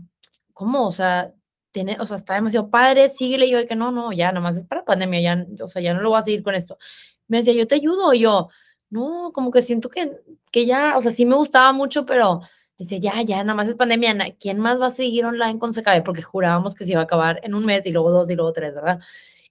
[0.53, 0.87] ¿cómo?
[0.87, 1.33] O sea,
[1.71, 3.47] tiene, o sea, está demasiado padre, síguele.
[3.47, 6.01] Y yo, que no, no, ya, nomás es para pandemia, ya, o sea, ya no
[6.01, 6.77] lo voy a seguir con esto.
[7.27, 8.13] Me decía, yo te ayudo.
[8.13, 8.49] Y yo,
[8.89, 10.11] no, como que siento que,
[10.51, 12.41] que ya, o sea, sí me gustaba mucho, pero
[12.77, 14.15] dice, ya, ya, nada más es pandemia.
[14.39, 16.03] ¿Quién más va a seguir online con CKD?
[16.05, 18.53] Porque jurábamos que se iba a acabar en un mes y luego dos y luego
[18.53, 18.99] tres, ¿verdad?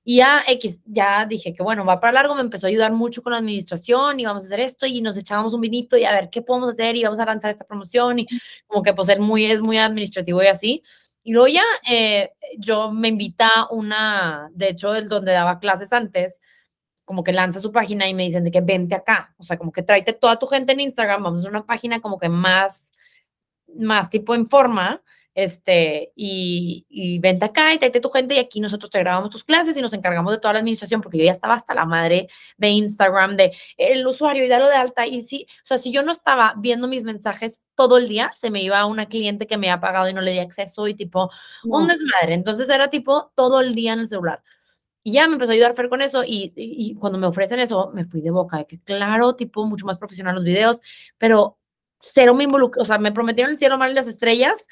[0.05, 3.22] Y ya X, ya dije que bueno, va para largo, me empezó a ayudar mucho
[3.22, 6.12] con la administración y vamos a hacer esto y nos echábamos un vinito y a
[6.12, 8.26] ver qué podemos hacer y vamos a lanzar esta promoción y
[8.66, 10.82] como que pues él muy, es muy administrativo y así.
[11.22, 16.40] Y luego ya eh, yo me invita una, de hecho, el donde daba clases antes,
[17.05, 19.70] como que lanza su página y me dicen de que vente acá, o sea, como
[19.72, 22.92] que tráete toda tu gente en Instagram, vamos a hacer una página como que más,
[23.76, 25.03] más tipo en forma
[25.35, 29.45] este, y, y vente acá y tráete tu gente y aquí nosotros te grabamos tus
[29.45, 32.28] clases y nos encargamos de toda la administración porque yo ya estaba hasta la madre
[32.57, 35.07] de Instagram, de el usuario y darlo de alta.
[35.07, 38.51] Y sí, o sea, si yo no estaba viendo mis mensajes todo el día, se
[38.51, 40.95] me iba a una cliente que me había pagado y no le di acceso y
[40.95, 41.30] tipo
[41.64, 44.43] un desmadre, entonces era tipo todo el día en el celular.
[45.05, 47.91] Y ya me empezó a ayudar Fer con eso y, y, cuando me ofrecen eso,
[47.93, 50.80] me fui de boca, de que claro, tipo mucho más profesional los videos,
[51.18, 51.59] pero
[52.01, 54.64] cero me involucró, o sea, me prometieron el cielo, mal y las estrellas,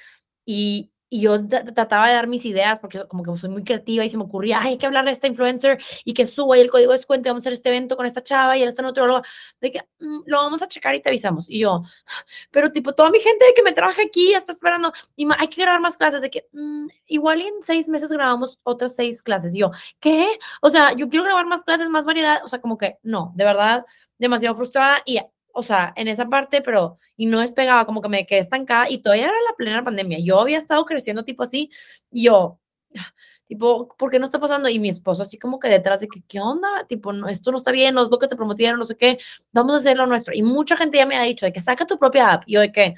[0.53, 4.09] y, y yo trataba de dar mis ideas porque como que soy muy creativa y
[4.09, 6.70] se me ocurría, Ay, hay que hablar de esta influencer y que suba y el
[6.70, 8.82] código de descuento y vamos a hacer este evento con esta chava y él está
[8.82, 9.22] en otro
[9.61, 11.46] de que mm, lo vamos a checar y te avisamos.
[11.48, 11.82] Y yo,
[12.51, 15.80] pero tipo, toda mi gente que me trabaja aquí está esperando y hay que grabar
[15.80, 19.55] más clases de que mm, igual en seis meses grabamos otras seis clases.
[19.55, 19.70] Y yo,
[20.01, 20.26] ¿qué?
[20.62, 22.40] O sea, yo quiero grabar más clases, más variedad.
[22.44, 23.86] O sea, como que no, de verdad,
[24.18, 25.20] demasiado frustrada y
[25.53, 29.03] o sea, en esa parte, pero, y no despegaba, como que me quedé estancada y
[29.03, 30.18] todavía era la plena pandemia.
[30.20, 31.70] Yo había estado creciendo tipo así,
[32.11, 32.61] yo,
[33.46, 34.68] tipo, ¿por qué no está pasando?
[34.68, 36.68] Y mi esposo así como que detrás de que, ¿qué onda?
[36.88, 39.18] Tipo, no, esto no está bien, no es lo que te prometieron, no sé qué,
[39.53, 40.34] vamos a hacer lo nuestro.
[40.34, 42.61] Y mucha gente ya me ha dicho de que saca tu propia app, y yo
[42.61, 42.94] de que,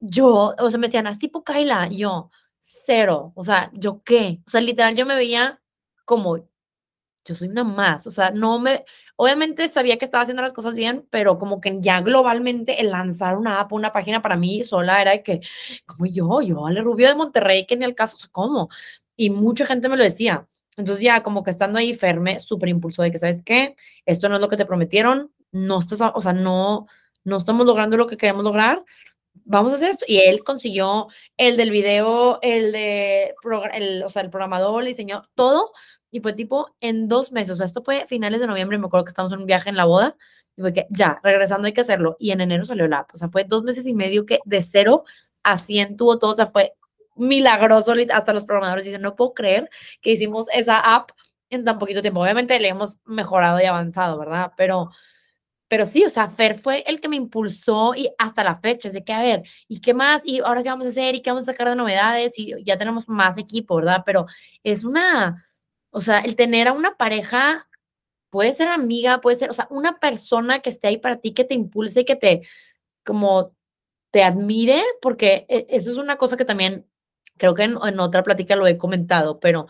[0.00, 2.30] yo, o sea, me decían, es tipo Kaila, yo,
[2.60, 4.40] cero, o sea, ¿yo qué?
[4.46, 5.60] O sea, literal, yo me veía
[6.04, 6.38] como
[7.24, 8.84] yo soy una más, o sea, no me,
[9.16, 13.36] obviamente sabía que estaba haciendo las cosas bien, pero como que ya globalmente el lanzar
[13.36, 15.40] una app, una página para mí sola era de que,
[15.86, 18.68] como yo, yo, Ale Rubio de Monterrey, que ni al caso, o sea, ¿cómo?
[19.16, 20.48] Y mucha gente me lo decía.
[20.76, 23.76] Entonces ya como que estando ahí firme, súper impulso de que, ¿sabes qué?
[24.06, 26.86] Esto no es lo que te prometieron, no estás, o sea, no,
[27.24, 28.82] no estamos logrando lo que queremos lograr,
[29.44, 30.04] vamos a hacer esto.
[30.08, 33.34] Y él consiguió el del video, el de,
[33.74, 35.72] el, o sea, el programador, le diseñó todo
[36.12, 39.06] y fue tipo en dos meses, o sea, esto fue finales de noviembre, me acuerdo
[39.06, 40.14] que estábamos en un viaje en la boda,
[40.56, 42.16] y fue que ya, regresando hay que hacerlo.
[42.20, 44.62] Y en enero salió la app, o sea, fue dos meses y medio que de
[44.62, 45.04] cero
[45.42, 46.74] a 100 tuvo todo, o sea, fue
[47.16, 49.70] milagroso, hasta los programadores dicen, no puedo creer
[50.02, 51.10] que hicimos esa app
[51.50, 52.20] en tan poquito tiempo.
[52.20, 54.52] Obviamente le hemos mejorado y avanzado, ¿verdad?
[54.56, 54.90] Pero,
[55.68, 58.94] pero sí, o sea, Fer fue el que me impulsó y hasta la fecha, es
[58.94, 60.22] de que, a ver, ¿y qué más?
[60.26, 61.14] ¿Y ahora qué vamos a hacer?
[61.14, 62.38] ¿Y qué vamos a sacar de novedades?
[62.38, 64.02] Y ya tenemos más equipo, ¿verdad?
[64.06, 64.26] Pero
[64.62, 65.46] es una
[65.92, 67.68] o sea, el tener a una pareja
[68.30, 71.44] puede ser amiga, puede ser, o sea, una persona que esté ahí para ti, que
[71.44, 72.42] te impulse, y que te,
[73.04, 73.54] como,
[74.10, 76.86] te admire, porque e, eso es una cosa que también
[77.36, 79.66] creo que en, otra plática lo he comentado, pero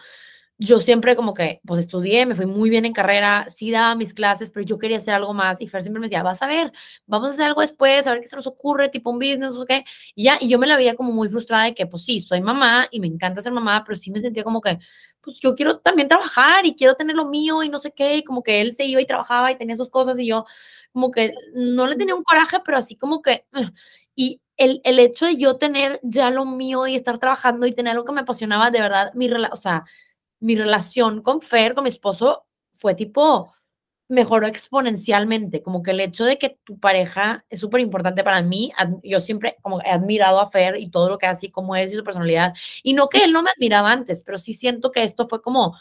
[0.59, 4.15] yo siempre como que, pues estudié, me fui muy bien en carrera, sí daba mis
[4.15, 6.73] clases, pero yo quería hacer algo más y Fer siempre me decía, vas a ver,
[7.07, 9.65] vamos a hacer algo después, a ver qué se nos ocurre, tipo un business o
[9.67, 12.21] qué, y ya, y yo me la veía como muy frustrada de que, pues sí,
[12.21, 14.79] soy mamá y me encanta ser mamá, pero sí me sentía como que,
[15.23, 18.25] pues yo quiero también trabajar y quiero tener lo mío y no sé qué, y
[18.25, 20.45] como que él se iba y trabajaba y tenía sus cosas y yo
[20.93, 23.47] como que no le tenía un coraje, pero así como que,
[24.15, 27.93] y el, el hecho de yo tener ya lo mío y estar trabajando y tener
[27.93, 29.85] algo que me apasionaba, de verdad, mi, o sea,
[30.41, 33.53] mi relación con Fer, con mi esposo, fue tipo,
[34.09, 38.73] mejoró exponencialmente, como que el hecho de que tu pareja es súper importante para mí,
[39.03, 41.93] yo siempre como he admirado a Fer y todo lo que hace y cómo es
[41.93, 45.03] y su personalidad, y no que él no me admiraba antes, pero sí siento que
[45.03, 45.75] esto fue como,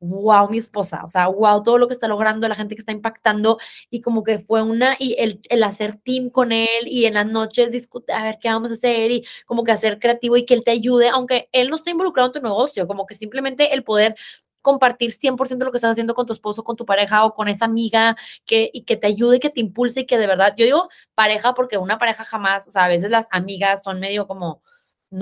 [0.00, 2.92] wow, mi esposa, o sea, wow, todo lo que está logrando, la gente que está
[2.92, 3.58] impactando,
[3.90, 7.26] y como que fue una, y el, el hacer team con él, y en las
[7.26, 10.54] noches discutir, a ver qué vamos a hacer, y como que hacer creativo y que
[10.54, 13.84] él te ayude, aunque él no esté involucrado en tu negocio, como que simplemente el
[13.84, 14.16] poder
[14.62, 17.66] compartir 100% lo que estás haciendo con tu esposo, con tu pareja o con esa
[17.66, 20.88] amiga que, y que te ayude, que te impulse y que de verdad, yo digo
[21.14, 24.62] pareja porque una pareja jamás, o sea, a veces las amigas son medio como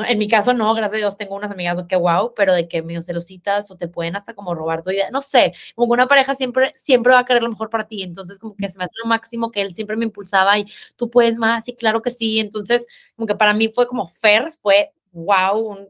[0.06, 2.80] en mi caso no, gracias a Dios tengo unas amigas que wow, pero de que
[2.82, 6.34] medio celositas o te pueden hasta como robar tu idea, no sé, como una pareja
[6.34, 8.94] siempre, siempre va a querer lo mejor para ti, entonces como que se me hace
[9.02, 10.66] lo máximo que él siempre me impulsaba y
[10.96, 12.86] tú puedes más y claro que sí, entonces
[13.16, 15.88] como que para mí fue como fair, fue wow,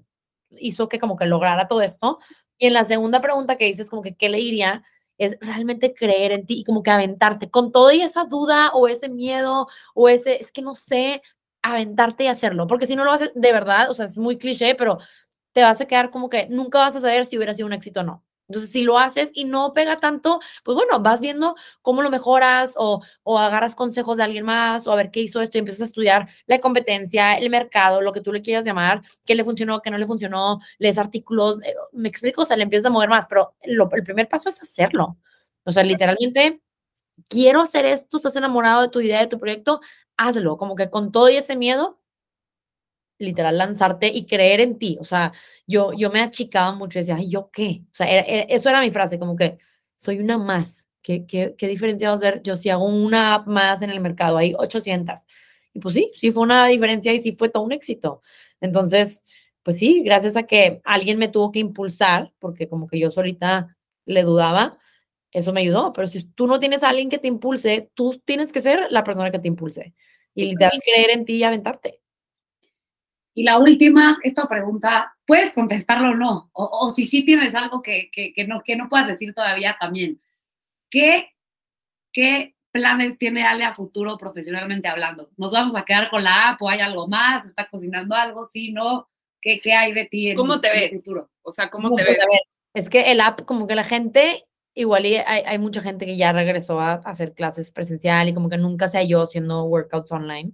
[0.59, 2.19] hizo que como que lograra todo esto.
[2.61, 4.85] Y en la segunda pregunta que dices como que qué le diría,
[5.19, 7.51] es realmente creer en ti y como que aventarte.
[7.51, 11.23] Con toda esa duda o ese miedo o ese, es que no sé,
[11.63, 14.75] aventarte y hacerlo, porque si no lo haces de verdad, o sea, es muy cliché,
[14.75, 14.99] pero
[15.53, 18.01] te vas a quedar como que nunca vas a saber si hubiera sido un éxito
[18.01, 18.25] o no.
[18.51, 22.75] Entonces, si lo haces y no pega tanto, pues bueno, vas viendo cómo lo mejoras
[22.77, 25.83] o, o agarras consejos de alguien más o a ver qué hizo esto y empiezas
[25.83, 29.83] a estudiar la competencia, el mercado, lo que tú le quieras llamar, qué le funcionó,
[29.83, 33.09] qué no le funcionó, lees artículos, eh, me explico, o sea, le empiezas a mover
[33.09, 35.17] más, pero lo, el primer paso es hacerlo.
[35.63, 36.61] O sea, literalmente,
[37.29, 39.81] quiero hacer esto, estás enamorado de tu idea, de tu proyecto,
[40.17, 42.00] hazlo, como que con todo y ese miedo,
[43.21, 44.97] literal, lanzarte y creer en ti.
[45.01, 45.33] O sea,
[45.67, 47.83] yo, yo me achicaba mucho y decía, ay, ¿yo qué?
[47.93, 49.59] O sea, eso era mi frase, como que
[49.97, 50.89] soy una más.
[51.03, 54.01] ¿Qué, qué, qué diferencia va a ser yo si hago una app más en el
[54.01, 54.37] mercado?
[54.37, 55.27] Hay 800.
[55.73, 58.23] Y pues sí, sí fue una diferencia y sí fue todo un éxito.
[58.61, 59.23] Entonces,
[59.63, 63.77] pues sí, gracias a que alguien me tuvo que impulsar, porque como que yo solita
[64.07, 64.79] le dudaba,
[65.33, 65.93] eso me ayudó.
[65.93, 69.05] Pero si tú no tienes a alguien que te impulse, tú tienes que ser la
[69.05, 69.95] persona que te impulse
[70.35, 72.00] y literal creer en ti y aventarte.
[73.35, 78.11] Y la última, esta pregunta, puedes contestarlo o no, o, si sí tienes algo que,
[78.11, 80.21] que, que, no, que no puedas decir todavía también.
[80.91, 81.31] ¿Qué,
[82.13, 85.31] ¿Qué planes tiene Ale a futuro profesionalmente hablando?
[85.37, 87.45] ¿Nos vamos a quedar con la app o hay algo más?
[87.45, 88.47] ¿Está cocinando algo?
[88.47, 89.09] ¿Sí, no?
[89.41, 90.93] ¿Qué, qué hay de ti en, ¿Cómo te ves?
[90.93, 91.31] el futuro?
[91.43, 92.19] O sea, ¿cómo te ves?
[92.75, 96.33] es que el app, como que la gente igual hay, hay, mucha gente que ya
[96.33, 100.53] regresó a, hacer clases presencial y como que nunca se halló haciendo workouts online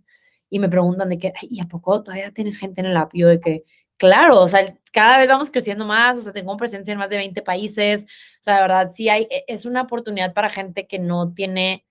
[0.50, 3.10] y me preguntan de que, ¿y a poco todavía tienes gente en el app?
[3.14, 3.64] Yo de que,
[3.96, 7.16] claro, o sea, cada vez vamos creciendo más, o sea, tengo presencia en más de
[7.18, 8.04] 20 países,
[8.40, 11.86] o sea, de verdad, sí hay, e, es una oportunidad para gente que no tiene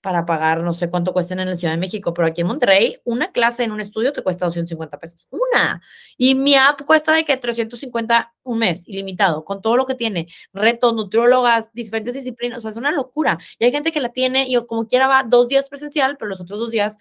[0.00, 2.98] para pagar, no sé cuánto cuestan en la Ciudad de México, pero aquí en Monterrey,
[3.04, 5.26] una clase en un estudio te cuesta 250 pesos.
[5.30, 5.82] Una.
[6.16, 10.26] Y mi app cuesta de que 350 un mes, ilimitado, con todo lo que tiene,
[10.52, 13.38] retos, nutriólogas, diferentes disciplinas, o sea, es una locura.
[13.58, 16.40] Y hay gente que la tiene y como quiera va dos días presencial, pero los
[16.40, 16.96] otros dos días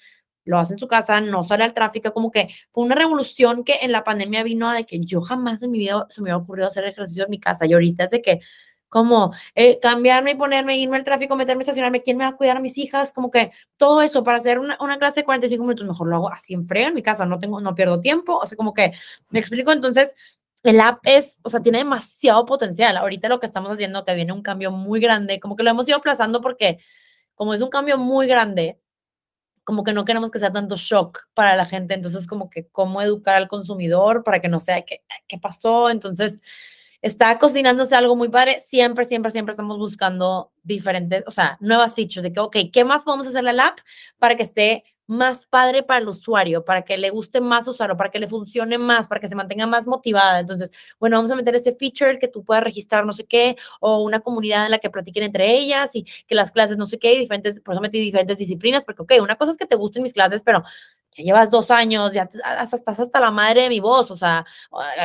[0.49, 3.79] lo hace en su casa, no sale al tráfico, como que fue una revolución que
[3.81, 6.67] en la pandemia vino de que yo jamás en mi vida se me había ocurrido
[6.67, 8.39] hacer ejercicio en mi casa y ahorita es de que
[8.89, 12.57] como eh, cambiarme y ponerme, irme al tráfico, meterme, estacionarme, quién me va a cuidar
[12.57, 15.87] a mis hijas, como que todo eso para hacer una, una, clase de 45 minutos,
[15.87, 18.47] mejor lo hago así en frega en mi casa, no tengo, no pierdo tiempo, o
[18.47, 18.93] sea, como que
[19.29, 20.15] me explico, entonces
[20.63, 22.97] el app es, o sea, tiene demasiado potencial.
[22.97, 25.87] Ahorita lo que estamos haciendo, que viene un cambio muy grande, como que lo hemos
[25.87, 26.79] ido aplazando porque
[27.35, 28.79] como es un cambio muy grande,
[29.69, 33.03] como que no queremos que sea tanto shock para la gente, entonces como que cómo
[33.03, 36.41] educar al consumidor para que no sea qué, qué pasó, entonces
[37.03, 38.59] está cocinándose algo muy padre.
[38.59, 43.03] Siempre, siempre, siempre estamos buscando diferentes, o sea, nuevas features de que, ok, ¿qué más
[43.03, 43.77] podemos hacer la app
[44.17, 48.11] para que esté más padre para el usuario, para que le guste más usarlo, para
[48.11, 50.39] que le funcione más, para que se mantenga más motivada.
[50.39, 54.03] Entonces, bueno, vamos a meter este feature que tú puedas registrar no sé qué, o
[54.03, 57.17] una comunidad en la que platiquen entre ellas y que las clases no sé qué,
[57.17, 60.13] diferentes, por eso metí diferentes disciplinas, porque, ok, una cosa es que te gusten mis
[60.13, 60.63] clases, pero
[61.17, 64.45] ya llevas dos años, ya hasta, estás hasta la madre de mi voz, o sea,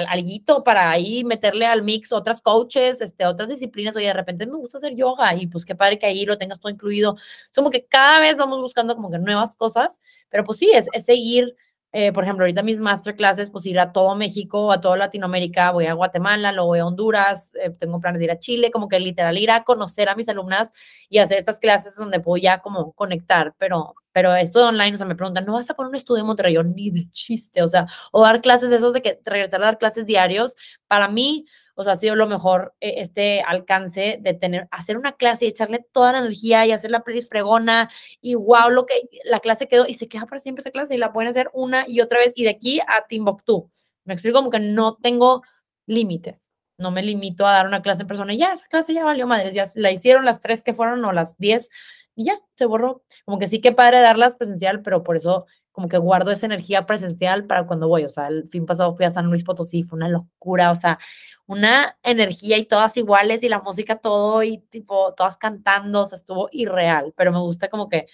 [0.08, 4.56] alguito para ahí meterle al mix otras coaches, este, otras disciplinas, oye, de repente me
[4.56, 7.16] gusta hacer yoga y pues qué padre que ahí lo tengas todo incluido.
[7.54, 9.93] Como que cada vez vamos buscando como que nuevas cosas,
[10.30, 11.54] pero pues sí, es, es seguir
[11.96, 15.86] eh, por ejemplo, ahorita mis masterclasses, pues ir a todo México, a toda Latinoamérica, voy
[15.86, 18.98] a Guatemala, luego voy a Honduras, eh, tengo planes de ir a Chile, como que
[18.98, 20.72] literal ir a conocer a mis alumnas
[21.08, 24.98] y hacer estas clases donde puedo ya como conectar, pero, pero esto de online, o
[24.98, 26.56] sea, me preguntan, ¿no vas a poner un estudio en Monterrey?
[26.64, 30.04] Ni de chiste, o sea, o dar clases, esos de que regresar a dar clases
[30.04, 30.56] diarios,
[30.88, 35.12] para mí, o sea, ha sido lo mejor eh, este alcance de tener, hacer una
[35.12, 38.94] clase y echarle toda la energía y hacer la playlist fregona y wow, lo que
[39.24, 41.84] la clase quedó y se queda para siempre esa clase y la pueden hacer una
[41.88, 43.70] y otra vez y de aquí a Timbuktu.
[44.04, 45.42] Me explico como que no tengo
[45.86, 46.48] límites.
[46.76, 49.26] No me limito a dar una clase en persona y ya, esa clase ya valió
[49.26, 51.70] madres, ya la hicieron las tres que fueron o las diez
[52.16, 53.02] y ya, se borró.
[53.24, 56.86] Como que sí que padre darlas presencial, pero por eso como que guardo esa energía
[56.86, 58.04] presencial para cuando voy.
[58.04, 60.98] O sea, el fin pasado fui a San Luis Potosí, fue una locura, o sea,
[61.46, 66.16] una energía y todas iguales y la música todo y tipo todas cantando, o sea,
[66.16, 68.06] estuvo irreal, pero me gusta como que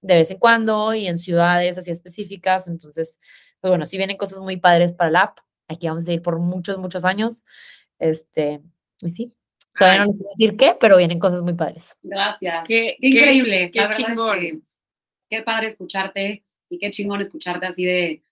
[0.00, 3.20] de vez en cuando y en ciudades así específicas, entonces,
[3.60, 6.38] pues bueno, sí vienen cosas muy padres para la app, aquí vamos a ir por
[6.38, 7.44] muchos, muchos años,
[7.98, 8.60] este,
[9.00, 9.36] y sí,
[9.78, 10.06] Todavía Ay.
[10.06, 11.88] no les puedo decir qué, pero vienen cosas muy padres.
[12.02, 12.64] Gracias.
[12.68, 13.70] Qué, Qué increíble.
[13.70, 14.36] qué verdad chingón.
[14.38, 14.60] es que
[15.30, 18.22] qué padre escucharte y qué chingón escucharte así de,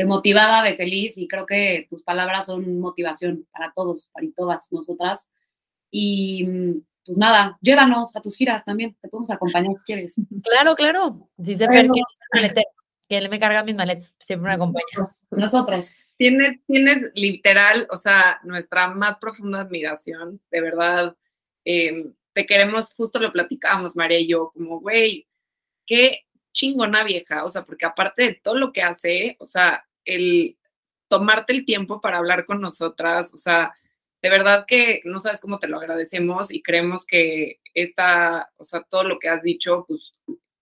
[0.00, 1.18] de motivada, de feliz.
[1.18, 5.28] Y creo que tus palabras son motivación para todos, para y todas nosotras.
[5.90, 8.96] Y mm, pues nada, llévanos a tus giras también.
[9.02, 10.16] Te podemos acompañar si quieres.
[10.42, 11.28] Claro, claro.
[11.36, 11.92] Dice Fer Bueno.
[11.92, 12.70] que es el maletero,
[13.08, 14.84] que él me carga mis maletas, siempre me acompaña.
[14.94, 15.96] Pues, nosotros.
[16.16, 21.16] Tienes, tienes literal, o sea, nuestra más profunda admiración, de verdad.
[21.64, 25.26] eh, te queremos, justo lo platicábamos, María y yo, como, güey,
[25.84, 26.20] qué
[26.52, 30.56] chingona vieja, o sea, porque aparte de todo lo que hace, o sea, el
[31.08, 33.74] tomarte el tiempo para hablar con nosotras, o sea,
[34.22, 38.82] de verdad que no sabes cómo te lo agradecemos y creemos que esta, o sea,
[38.82, 40.14] todo lo que has dicho, pues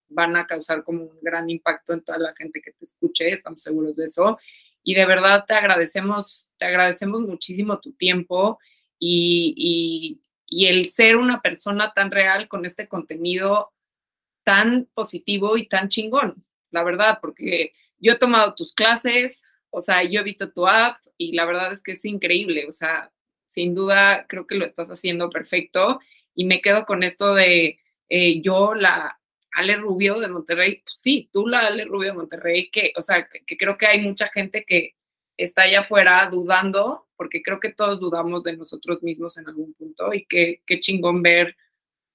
[0.08, 3.62] van a causar como un gran impacto en toda la gente que te escuche, estamos
[3.62, 4.38] seguros de eso.
[4.82, 8.58] Y de verdad te agradecemos, te agradecemos muchísimo tu tiempo
[8.98, 13.72] y, y, y el ser una persona tan real con este contenido
[14.44, 19.40] tan positivo y tan chingón, la verdad, porque yo he tomado tus clases,
[19.70, 22.72] o sea, yo he visto tu app y la verdad es que es increíble, o
[22.72, 23.12] sea,
[23.48, 26.00] sin duda creo que lo estás haciendo perfecto
[26.34, 29.18] y me quedo con esto de eh, yo, la
[29.52, 33.28] Ale Rubio de Monterrey, pues sí, tú la Ale Rubio de Monterrey, que, o sea,
[33.28, 34.94] que, creo que hay mucha gente que
[35.36, 40.12] está allá afuera dudando, porque creo que todos dudamos de nosotros mismos en algún punto
[40.14, 41.56] y que qué chingón ver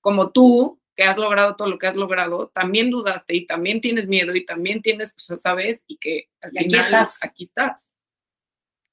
[0.01, 4.07] como tú, que has logrado todo lo que has logrado, también dudaste y también tienes
[4.07, 7.23] miedo y también tienes, pues, sabes, y que al Y aquí final estás.
[7.23, 7.93] aquí estás.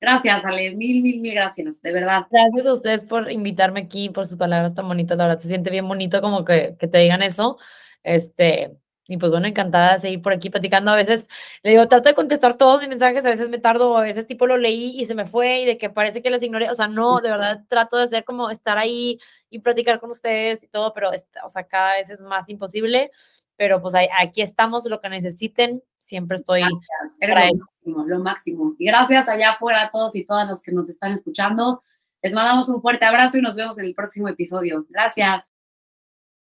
[0.01, 0.75] Gracias, Ale.
[0.75, 1.83] Mil, mil, mil gracias.
[1.83, 2.23] De verdad.
[2.31, 5.19] Gracias a ustedes por invitarme aquí, por sus palabras tan bonitas.
[5.19, 7.59] La verdad se siente bien bonito como que, que te digan eso.
[8.03, 8.73] Este,
[9.11, 10.93] y pues bueno, encantada de seguir por aquí platicando.
[10.93, 11.27] A veces
[11.65, 14.47] le digo, trato de contestar todos mis mensajes, a veces me tardo, a veces tipo
[14.47, 16.71] lo leí y se me fue y de que parece que las ignoré.
[16.71, 19.19] O sea, no, de verdad trato de hacer como estar ahí
[19.51, 23.11] y platicar con ustedes y todo, pero o sea, cada vez es más imposible.
[23.57, 26.61] Pero pues aquí estamos, lo que necesiten, siempre estoy.
[26.61, 27.17] Gracias.
[27.19, 28.75] Eres lo máximo, lo máximo.
[28.79, 31.83] Y gracias allá afuera a todos y todas los que nos están escuchando.
[32.23, 34.87] Les mandamos un fuerte abrazo y nos vemos en el próximo episodio.
[34.89, 35.51] Gracias.